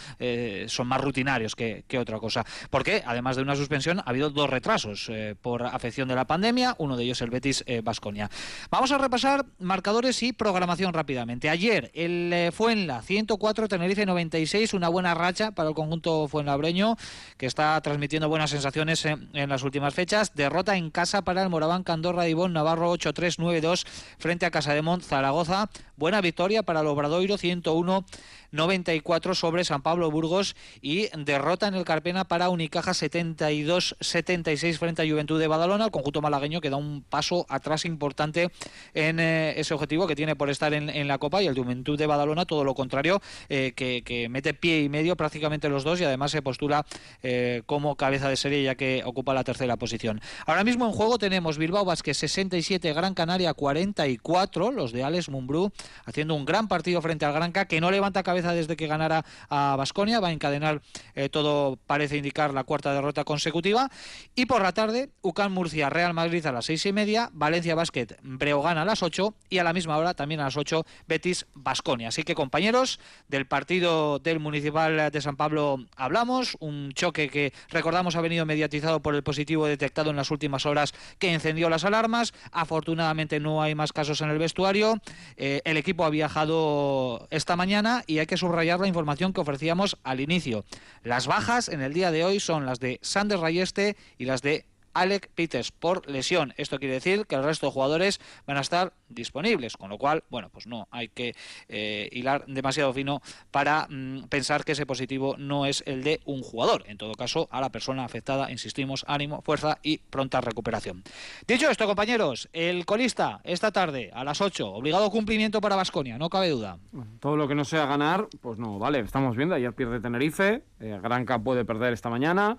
[0.67, 2.45] son más rutinarios que, que otra cosa.
[2.69, 5.09] Porque además de una suspensión ha habido dos retrasos
[5.41, 8.29] por afección de la pandemia uno de ellos el Betis Basconia.
[8.69, 11.49] Vamos a repasar marcadores y programación rápidamente.
[11.49, 12.51] Ayer el eh,
[12.89, 16.97] Fuenla 104 Tenerife 96 una buena racha para el conjunto fuenlabreño
[17.37, 20.33] que está transmitiendo buenas sensaciones en, en las últimas fechas.
[20.33, 23.85] Derrota en casa para el Moraván Candorra Ibón Navarro 8-3 9-2
[24.17, 25.69] frente a Casademont Zaragoza
[25.99, 28.05] buena victoria para el Obradoiro 101
[28.51, 35.07] 94 sobre San Pablo Burgos y derrota en el Carpena para Unicaja 72-76 frente a
[35.07, 35.85] Juventud de Badalona.
[35.85, 38.49] El conjunto malagueño que da un paso atrás importante
[38.93, 41.97] en eh, ese objetivo que tiene por estar en, en la Copa y el Juventud
[41.97, 46.01] de Badalona todo lo contrario, eh, que, que mete pie y medio prácticamente los dos
[46.01, 46.85] y además se postula
[47.21, 50.21] eh, como cabeza de serie ya que ocupa la tercera posición.
[50.45, 55.71] Ahora mismo en juego tenemos Bilbao Vázquez 67, Gran Canaria 44, los de Alex Mumbrú
[56.05, 59.75] haciendo un gran partido frente al Granca que no levanta cabeza desde que ganara a
[59.77, 60.81] Basconia, va a encadenar
[61.15, 63.89] eh, todo parece indicar la cuarta derrota consecutiva
[64.35, 68.17] y por la tarde UCAN Murcia Real Madrid a las seis y media, Valencia Basket
[68.21, 72.09] Breogán a las 8 y a la misma hora también a las 8 Betis Basconia.
[72.09, 78.15] Así que compañeros del partido del Municipal de San Pablo hablamos, un choque que recordamos
[78.15, 82.33] ha venido mediatizado por el positivo detectado en las últimas horas que encendió las alarmas.
[82.51, 85.01] Afortunadamente no hay más casos en el vestuario.
[85.37, 89.97] Eh, el equipo ha viajado esta mañana y hay que subrayar la información que ofrecíamos
[90.03, 90.65] al inicio.
[91.03, 94.65] Las bajas en el día de hoy son las de Sander Rayeste y las de
[94.93, 96.53] Alec Peters por lesión.
[96.57, 100.23] Esto quiere decir que el resto de jugadores van a estar disponibles, con lo cual,
[100.29, 101.35] bueno, pues no hay que
[101.67, 103.21] eh, hilar demasiado fino
[103.51, 106.83] para mm, pensar que ese positivo no es el de un jugador.
[106.87, 111.03] En todo caso, a la persona afectada, insistimos, ánimo, fuerza y pronta recuperación.
[111.47, 116.29] Dicho esto, compañeros, el colista esta tarde a las 8, obligado cumplimiento para Vasconia, no
[116.29, 116.77] cabe duda.
[117.19, 120.99] todo lo que no sea ganar, pues no, vale, estamos viendo, ayer pierde Tenerife, eh,
[121.01, 122.57] Granca puede perder esta mañana.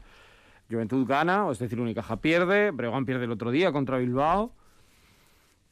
[0.71, 4.53] Juventud gana, es decir, Unicaja pierde, Breogán pierde el otro día contra Bilbao.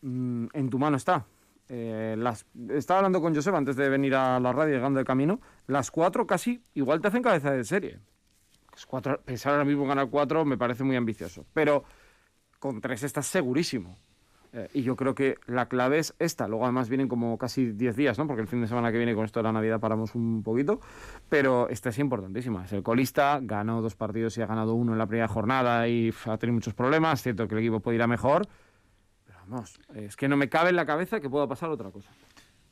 [0.02, 1.24] Mm, en tu mano está.
[1.68, 2.16] Eh,
[2.70, 5.40] estaba hablando con Josep antes de venir a la radio, llegando de camino.
[5.66, 7.98] Las cuatro casi igual te hacen cabeza de serie.
[8.86, 11.44] cuatro, pensar ahora mismo ganar cuatro me parece muy ambicioso.
[11.52, 11.84] Pero
[12.58, 13.96] con tres estás segurísimo.
[14.52, 16.48] Eh, y yo creo que la clave es esta.
[16.48, 18.26] Luego además vienen como casi 10 días, ¿no?
[18.26, 20.80] Porque el fin de semana que viene con esto de la Navidad paramos un poquito.
[21.28, 22.64] Pero esta es importantísima.
[22.64, 26.12] Es el colista, ganó dos partidos y ha ganado uno en la primera jornada y
[26.24, 27.22] ha tenido muchos problemas.
[27.22, 28.46] Cierto que el equipo puede ir a mejor.
[29.26, 32.10] Pero vamos, es que no me cabe en la cabeza que pueda pasar otra cosa.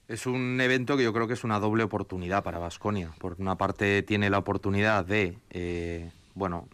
[0.08, 3.10] Es un evento que yo creo que es una doble oportunidad para Vasconia.
[3.18, 6.68] Por una parte tiene la oportunidad de, eh, bueno,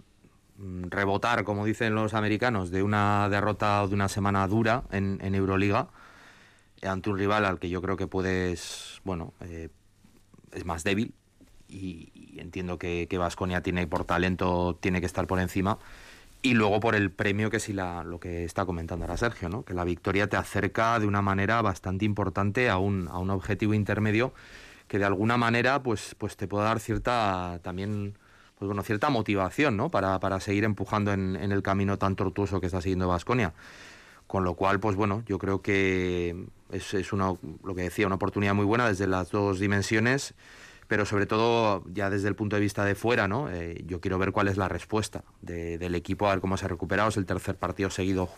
[0.58, 5.88] rebotar, como dicen los americanos, de una derrota o de una semana dura en, Euroliga
[6.80, 9.68] eh, ante un rival al que yo creo que puedes, bueno, eh,
[10.52, 11.14] es más débil
[11.68, 15.78] y, entiendo que Vasconia tiene por talento, tiene que estar por encima.
[16.44, 19.64] Y luego por el premio que sí la, lo que está comentando ahora Sergio, ¿no?
[19.64, 23.74] que la victoria te acerca de una manera bastante importante a un, a un objetivo
[23.74, 24.34] intermedio
[24.88, 28.18] que de alguna manera pues, pues te puede dar cierta también
[28.62, 29.90] pues bueno, cierta motivación ¿no?
[29.90, 33.54] para, para seguir empujando en, en, el camino tan tortuoso que está siguiendo Vasconia.
[34.28, 37.34] Con lo cual, pues bueno, yo creo que es, es una,
[37.64, 40.34] lo que decía, una oportunidad muy buena desde las dos dimensiones,
[40.86, 43.50] pero sobre todo ya desde el punto de vista de fuera, ¿no?
[43.50, 46.68] Eh, yo quiero ver cuál es la respuesta del equipo, a ver cómo se ha
[46.68, 47.08] recuperado.
[47.08, 48.28] Es el tercer partido seguido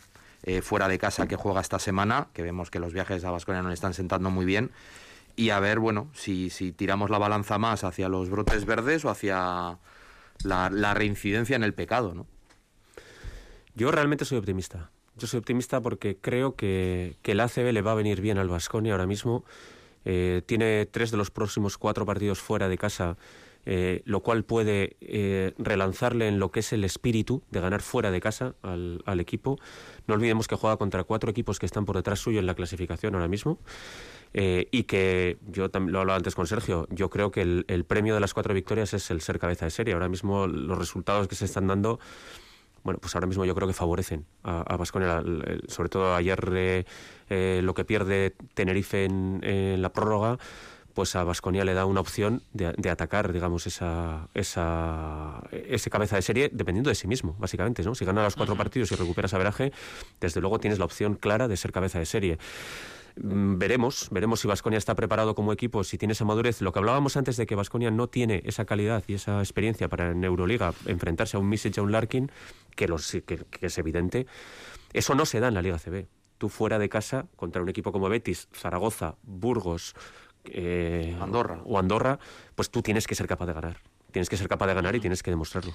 [0.44, 3.60] eh, fuera de casa que juega esta semana, que vemos que los viajes a Vasconia
[3.60, 4.70] no le están sentando muy bien.
[5.36, 9.10] Y a ver, bueno, si, si tiramos la balanza más hacia los brotes verdes o
[9.10, 9.78] hacia
[10.44, 12.26] la, reincidencia en el pecado, ¿no?
[13.74, 14.90] Yo realmente soy optimista.
[15.16, 18.48] Yo soy optimista porque creo que, que el ACB le va a venir bien al
[18.48, 19.44] Vasconia ahora mismo.
[20.04, 23.16] Eh, tiene tres de los próximos cuatro partidos fuera de casa,
[23.66, 28.10] eh, lo cual puede eh, relanzarle en lo que es el espíritu de ganar fuera
[28.10, 29.58] de casa al, equipo.
[30.06, 33.14] No olvidemos que juega contra cuatro equipos que están por detrás suyo en la clasificación
[33.14, 33.58] ahora mismo.
[34.36, 38.14] Eh, y que yo también lo hablaba antes con Sergio, yo creo que el, premio
[38.14, 39.94] de las cuatro victorias es el ser cabeza de serie.
[39.94, 42.00] Ahora mismo los resultados que se están dando
[42.82, 45.22] bueno, pues ahora mismo yo creo que favorecen a, Vasconia.
[45.68, 46.84] Sobre todo ayer eh,
[47.30, 50.38] eh, lo que pierde Tenerife en, la prórroga,
[50.92, 56.22] pues a Vasconia le da una opción de, atacar, digamos, esa, esa, ese cabeza de
[56.22, 57.82] serie dependiendo de sí mismo, básicamente.
[57.84, 57.94] ¿no?
[57.94, 59.72] Si gana los cuatro partidos y recuperas averaje,
[60.20, 62.38] desde luego tienes la opción clara de ser cabeza de serie.
[63.16, 66.60] Mm, veremos, veremos si Vasconia está preparado como equipo, si tiene esa madurez.
[66.60, 70.10] Lo que hablábamos antes de que Vasconia no tiene esa calidad y esa experiencia para
[70.10, 72.30] en Euroliga enfrentarse a un Misic, a un Larkin,
[72.74, 72.86] que,
[73.26, 74.26] que, es evidente,
[74.92, 76.06] eso no se da en la Liga CB.
[76.38, 79.94] Tú fuera de casa contra un equipo como Betis, Zaragoza, Burgos,
[80.44, 81.60] eh, Andorra.
[81.64, 82.18] o Andorra,
[82.54, 83.78] pues tú tienes que ser capaz de ganar.
[84.10, 85.72] Tienes que ser capaz de ganar y tienes que demostrarlo.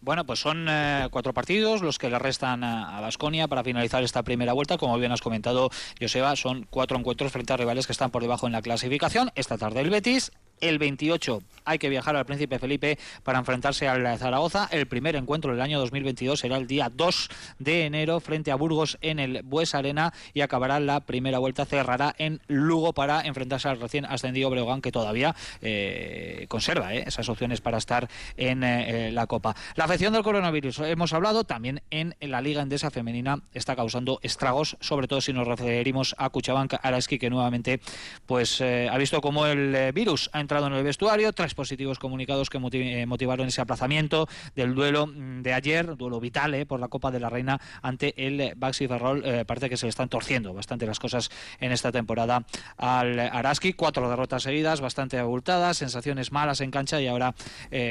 [0.00, 4.22] Bueno, pues son eh, cuatro partidos los que le restan a Basconia para finalizar esta
[4.22, 4.78] primera vuelta.
[4.78, 5.70] Como bien has comentado,
[6.00, 9.30] Joseba, son cuatro encuentros frente a rivales que están por debajo en la clasificación.
[9.34, 14.18] Esta tarde el Betis, el 28 hay que viajar al Príncipe Felipe para enfrentarse al
[14.18, 14.68] Zaragoza.
[14.70, 17.28] El primer encuentro del año 2022 será el día 2
[17.58, 22.14] de enero frente a Burgos en el Bues Arena y acabará la primera vuelta, cerrará
[22.18, 27.60] en Lugo para enfrentarse al recién ascendido Breogán que todavía eh, conserva eh, esas opciones
[27.60, 29.56] para estar en eh, la Copa.
[29.74, 34.76] La afección del coronavirus, hemos hablado, también en la Liga Endesa Femenina está causando estragos,
[34.80, 37.80] sobre todo si nos referimos a Cuchabank Araski que nuevamente
[38.26, 42.58] pues ha visto como el virus ha entrado en el vestuario, tres positivos comunicados que
[42.58, 47.10] eh, motivaron ese aplazamiento del duelo mm, de ayer, duelo vital eh, por la Copa
[47.10, 49.22] de la Reina ante el Baxi Ferrol.
[49.24, 52.44] Eh, parece que se le están torciendo bastante las cosas en esta temporada
[52.76, 53.72] al Araski.
[53.72, 57.34] Cuatro derrotas seguidas, bastante abultadas, sensaciones malas en cancha y ahora,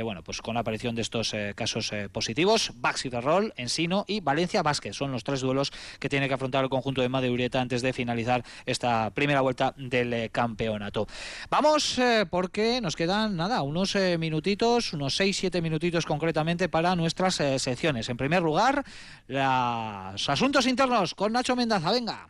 [0.03, 4.95] bueno, pues con la aparición de estos casos positivos, Baxi Ferrol, Ensino y Valencia Vázquez
[4.95, 8.45] son los tres duelos que tiene que afrontar el conjunto de Madeureta antes de finalizar
[8.65, 11.07] esta primera vuelta del campeonato.
[11.49, 11.99] Vamos
[12.29, 17.57] por porque nos quedan nada, unos eh, minutitos, unos 6-7 minutitos concretamente para nuestras eh,
[17.57, 18.07] secciones.
[18.07, 18.85] En primer lugar,
[19.27, 21.91] los asuntos internos con Nacho Mendaza.
[21.91, 22.27] Venga.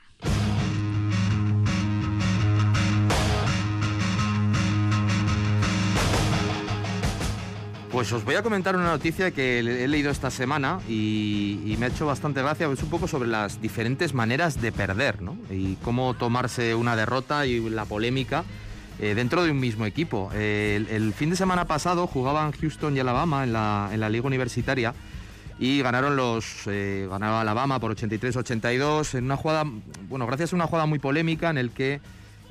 [7.92, 11.90] Pues os voy a comentar una noticia que he leído esta semana y, me ha
[11.90, 12.72] hecho bastante gracia.
[12.72, 15.38] Es un poco sobre las diferentes maneras de perder, ¿no?
[15.50, 18.46] Y cómo tomarse una derrota y la polémica
[19.00, 20.32] eh, dentro de un mismo equipo.
[20.34, 24.94] el, fin de semana pasado jugaban Houston y Alabama en la, en la liga universitaria
[25.60, 29.64] y ganaron los eh, ganaba Alabama por 83-82 en una jugada,
[30.10, 32.02] bueno, gracias a una jugada muy polémica en el que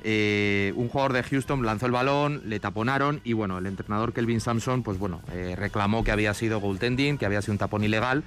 [0.03, 4.41] eh, un jugador de Houston lanzó el balón, le taponaron y bueno, el entrenador Kelvin
[4.41, 8.23] Sampson pues bueno, eh, reclamó que había sido goaltending, que había sido un tapón ilegal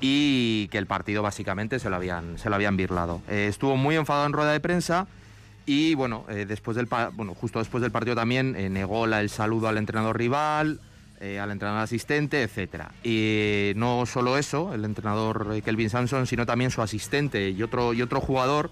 [0.00, 3.20] y que el partido básicamente se lo habían, se lo habían birlado.
[3.28, 5.06] Eh, estuvo muy enfadado en rueda de prensa
[5.66, 10.18] y bueno, después del bueno, justo después del partido también negó el saludo al entrenador
[10.18, 10.80] rival,
[11.20, 12.84] al entrenador asistente, etc.
[13.02, 18.02] Y no solo eso, el entrenador Kelvin Sampson, sino también su asistente y otro, y
[18.02, 18.70] otro jugador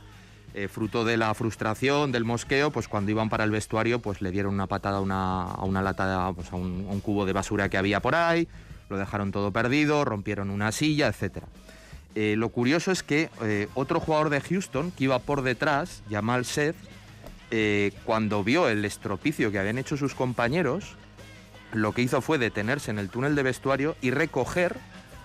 [0.55, 4.30] eh, fruto de la frustración, del mosqueo, pues cuando iban para el vestuario, pues le
[4.30, 8.14] dieron una patada a una, lata, pues a, un, cubo de basura que había por
[8.14, 8.47] ahí,
[8.90, 11.45] lo dejaron todo perdido, rompieron una silla, etc.
[12.14, 16.44] Eh, lo curioso es que eh, otro jugador de Houston que iba por detrás, Jamal
[16.44, 16.76] Seth,
[18.06, 20.96] cuando vio el estropicio que habían hecho sus compañeros,
[21.72, 24.78] lo que hizo fue detenerse en el túnel de vestuario y recoger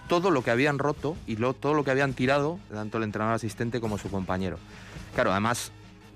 [0.07, 3.79] todo lo que habían roto y todo lo que habían tirado, tanto el entrenador asistente
[3.79, 4.57] como su compañero.
[5.13, 5.71] Claro, además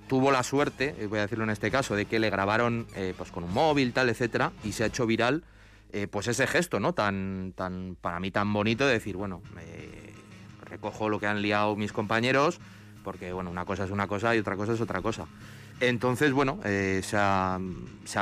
[0.08, 3.14] tuvo la suerte, eh, voy a decirlo en este caso, de que le grabaron eh,
[3.18, 5.44] pues con un móvil, tal, etcétera, y se ha hecho viral
[5.94, 6.94] eh, pues ese gesto, ¿no?
[6.94, 9.42] Tan, tan, para mí tan bonito de decir, bueno,
[10.72, 12.60] recojo lo que han liado mis compañeros,
[13.04, 15.26] porque bueno, una cosa es una cosa y otra cosa es otra cosa.
[15.80, 17.60] Entonces, bueno, se, ha,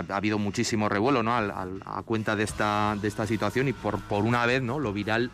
[0.09, 1.35] habido muchísimo revuelo, ¿no?
[1.35, 4.79] a cuenta de esta, de esta situación y por, por una vez, ¿no?
[4.79, 5.29] Lo viral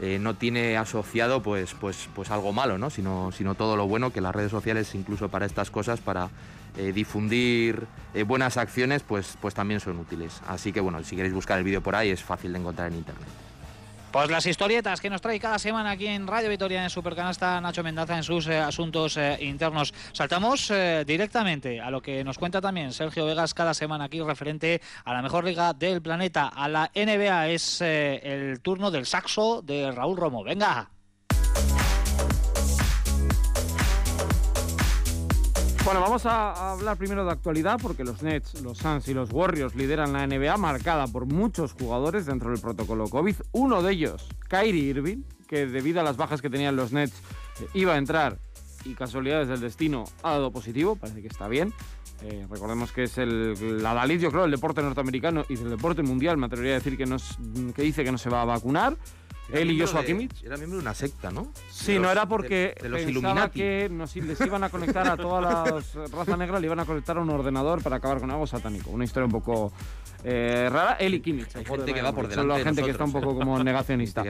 [0.00, 2.90] eh, no tiene asociado pues, pues, pues algo malo, ¿no?
[2.90, 6.28] sino, sino todo lo bueno que las redes sociales, incluso para estas cosas, para
[6.76, 10.40] eh, difundir eh, buenas acciones, pues, pues también son útiles.
[10.48, 12.98] Así que bueno, si queréis buscar el vídeo por ahí es fácil de encontrar en
[12.98, 13.28] internet.
[14.12, 17.82] Pues las historietas que nos trae cada semana aquí en Radio Vitoria en Supercanasta Nacho
[17.82, 19.94] Mendaza en sus eh, asuntos eh, internos.
[20.12, 24.82] Saltamos eh, directamente a lo que nos cuenta también Sergio Vegas cada semana aquí referente
[25.06, 27.48] a la mejor liga del planeta, a la NBA.
[27.48, 30.44] Es el turno del saxo de Raúl Romo.
[30.44, 30.91] Venga.
[35.84, 39.74] Bueno, vamos a hablar primero de actualidad porque los Nets, los Suns y los Warriors
[39.74, 43.34] lideran la NBA marcada por muchos jugadores dentro del protocolo COVID.
[43.50, 47.14] Uno de ellos, Kyrie Irving, que debido a las bajas que tenían los Nets
[47.60, 48.38] eh, iba a entrar
[48.84, 51.74] y casualidades del destino ha dado positivo, parece que está bien.
[52.24, 56.02] Eh, recordemos que es el, la Dalí, yo creo, del deporte norteamericano y del deporte
[56.02, 56.36] mundial.
[56.36, 57.38] Me atrevería a decir que, nos,
[57.74, 58.96] que dice que no se va a vacunar.
[59.52, 60.42] Él y Joshua Kimmich.
[60.44, 61.52] Era miembro de una secta, ¿no?
[61.70, 65.40] Sí, no era porque de, los pensaba que nos, les iban a conectar a toda
[65.40, 65.64] la
[66.12, 68.90] raza negra, le iban a conectar a un ordenador para acabar con algo satánico.
[68.90, 69.72] Una historia un poco
[70.24, 70.92] eh, rara.
[70.94, 71.54] Él y Kimmich.
[71.56, 74.24] Hay gente que va por delante Son la gente que está un poco como negacionista.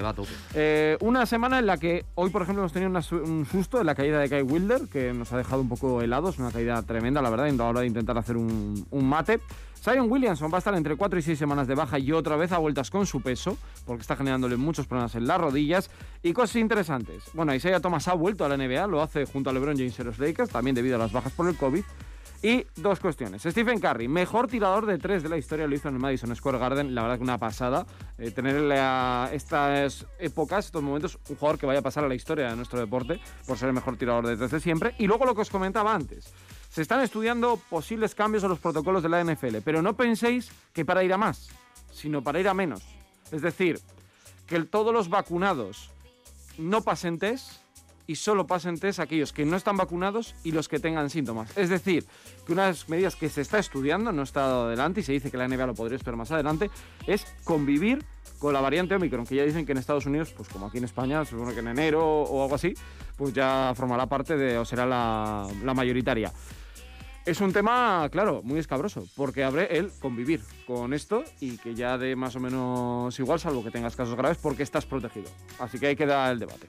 [0.55, 2.91] Eh, una semana en la que hoy, por ejemplo, hemos tenido
[3.25, 6.39] un susto en la caída de Kai Wilder, que nos ha dejado un poco helados.
[6.39, 9.41] Una caída tremenda, la verdad, y ahora de intentar hacer un, un mate.
[9.83, 12.53] Zion Williamson va a estar entre 4 y 6 semanas de baja y otra vez
[12.53, 15.91] a vueltas con su peso, porque está generándole muchos problemas en las rodillas.
[16.23, 17.25] Y cosas interesantes.
[17.35, 20.05] Bueno, Isaiah Thomas ha vuelto a la NBA, lo hace junto a LeBron James y
[20.05, 21.83] los Lakers, también debido a las bajas por el COVID.
[22.43, 23.43] Y dos cuestiones.
[23.43, 26.59] Stephen Curry, mejor tirador de tres de la historia, lo hizo en el Madison Square
[26.59, 26.93] Garden.
[26.93, 27.87] La verdad que una pasada.
[28.19, 32.17] Eh, tenerle a estas épocas, estos momentos, un jugador que vaya a pasar a la
[32.17, 34.97] historia de nuestro deporte por ser el mejor tirador de tres de siempre.
[34.99, 36.33] Y luego lo que os comentaba antes.
[36.69, 40.85] Se están estudiando posibles cambios a los protocolos de la NFL, pero no penséis que
[40.85, 41.49] para ir a más,
[41.93, 42.83] sino para ir a menos.
[43.31, 43.79] Es decir,
[44.49, 45.91] que todos los vacunados
[46.59, 47.21] no pasen
[48.07, 51.57] y solo pasen test aquellos que no están vacunados y los que tengan síntomas.
[51.57, 52.05] Es decir,
[52.47, 55.31] que una de las medidas que se está estudiando, no está adelante y se dice
[55.31, 56.71] que la NBA lo podría esperar más adelante,
[57.07, 58.05] es convivir
[58.39, 60.85] con la variante Omicron, que ya dicen que en Estados Unidos, pues como aquí en
[60.85, 62.75] España, supone que en enero o algo así,
[63.17, 66.33] pues ya formará parte de, o será la, la mayoritaria.
[67.25, 71.97] Es un tema, claro, muy escabroso, porque abre el convivir con esto y que ya
[71.97, 75.31] de más o menos igual, salvo que tengas casos graves, porque estás protegido.
[75.61, 76.69] Así que ahí queda el debate.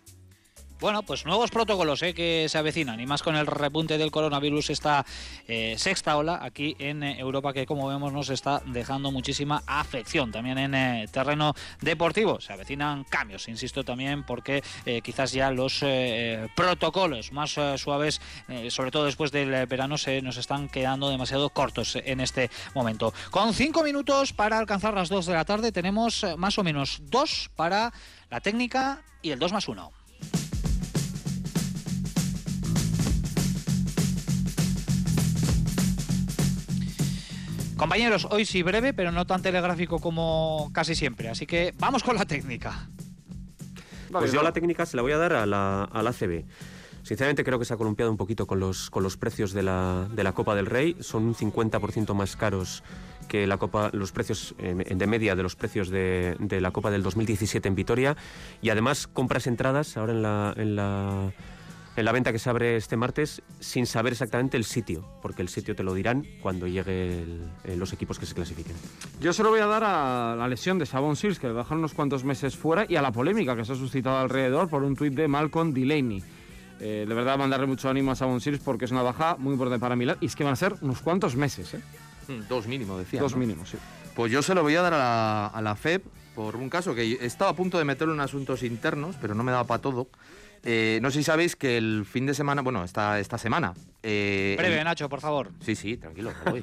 [0.80, 4.70] Bueno, pues nuevos protocolos eh, que se avecinan y más con el repunte del coronavirus,
[4.70, 5.06] esta
[5.48, 10.32] eh, sexta ola aquí en eh, Europa que como vemos nos está dejando muchísima afección
[10.32, 12.42] también en terreno deportivo.
[12.42, 14.62] Se avecinan cambios, insisto también porque
[15.04, 15.86] quizás ya los
[16.56, 18.20] protocolos más suaves,
[18.70, 23.14] sobre todo después del verano, se nos están quedando demasiado cortos en este momento.
[23.32, 27.50] Con cinco minutos para alcanzar las dos de la tarde tenemos más o menos dos
[27.56, 27.94] para
[28.30, 30.03] la técnica y el dos más uno.
[37.78, 41.30] Compañeros, hoy sí breve, pero no tan telegráfico como casi siempre.
[41.30, 42.88] Así que vamos con la técnica.
[44.12, 46.46] Pues yo la técnica se la voy a dar a la, a la ACB.
[47.04, 50.08] Sinceramente creo que se ha columpiado un poquito con los, con los precios de la,
[50.10, 50.96] de la Copa del Rey.
[51.02, 52.84] Son un 50% más caros
[53.28, 56.92] que la Copa, los precios eh, de media de los precios de, de, la Copa
[56.92, 58.16] del 2017 en Vitoria.
[58.62, 61.34] Y además compras entradas ahora en la, en la,
[61.96, 65.50] en la venta que se abre este martes sin saber exactamente el sitio, porque el
[65.50, 68.76] sitio te lo dirán cuando lleguen los equipos que se clasifiquen.
[69.20, 71.80] Yo se lo voy a dar a la lesión de Sabon Sears, que le dejaron
[71.80, 74.96] unos cuantos meses fuera, y a la polémica que se ha suscitado alrededor por un
[74.96, 76.24] tuit de Malcolm Delaney.
[76.80, 79.80] Eh, de verdad, mandarle mucho ánimo a Sabon Sears porque es una baja muy importante
[79.80, 81.76] para Milán y es que van a ser unos cuantos meses.
[81.76, 81.82] ¿eh?
[82.28, 83.22] Hmm, dos mínimo, decía.
[83.22, 83.78] Dos mínimos, sí.
[84.16, 86.04] Pues yo se lo voy a dar a la, a la FEP
[86.36, 89.52] por un caso que estaba a punto de meterlo en asuntos internos, pero no me
[89.52, 90.08] daba para todo.
[90.66, 93.74] Eh, no sé si sabéis que el fin de semana, bueno, esta, esta semana.
[94.02, 94.84] Eh, Breve, el...
[94.86, 95.52] Nacho, por favor.
[95.60, 96.62] Sí, sí, tranquilo, voy.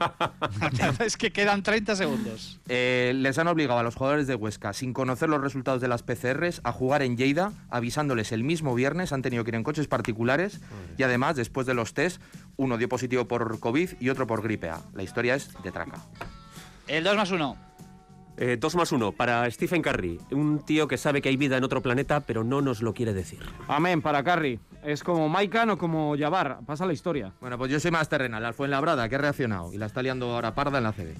[1.04, 2.60] es que quedan 30 segundos.
[2.68, 6.02] Eh, les han obligado a los jugadores de Huesca, sin conocer los resultados de las
[6.02, 9.12] PCRs, a jugar en Lleida, avisándoles el mismo viernes.
[9.12, 10.60] Han tenido que ir en coches particulares
[10.96, 12.22] y además, después de los test,
[12.56, 14.80] uno dio positivo por COVID y otro por gripe A.
[14.94, 16.00] La historia es de traca.
[16.86, 17.69] El 2 más 1.
[18.42, 21.64] Eh, dos más uno para Stephen Curry, un tío que sabe que hay vida en
[21.64, 23.40] otro planeta, pero no nos lo quiere decir.
[23.68, 24.58] Amén, para Curry.
[24.82, 27.34] Es como Maikan o como Jabbar, pasa la historia.
[27.42, 30.32] Bueno, pues yo soy más terrenal, al Fuenlabrada, que ha reaccionado y la está liando
[30.32, 31.14] ahora parda en la CB.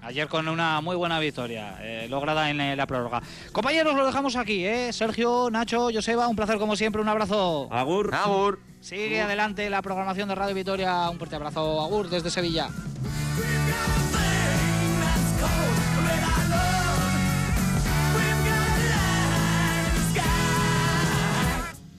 [0.00, 3.20] Ayer con una muy buena victoria, eh, lograda en eh, la prórroga.
[3.52, 4.94] Compañeros, lo dejamos aquí, ¿eh?
[4.94, 7.68] Sergio, Nacho, Joseba, un placer como siempre, un abrazo.
[7.70, 8.14] Agur.
[8.14, 8.60] Agur.
[8.80, 11.82] Sigue adelante la programación de Radio Vitoria, un fuerte abrazo.
[11.82, 12.70] Agur desde Sevilla.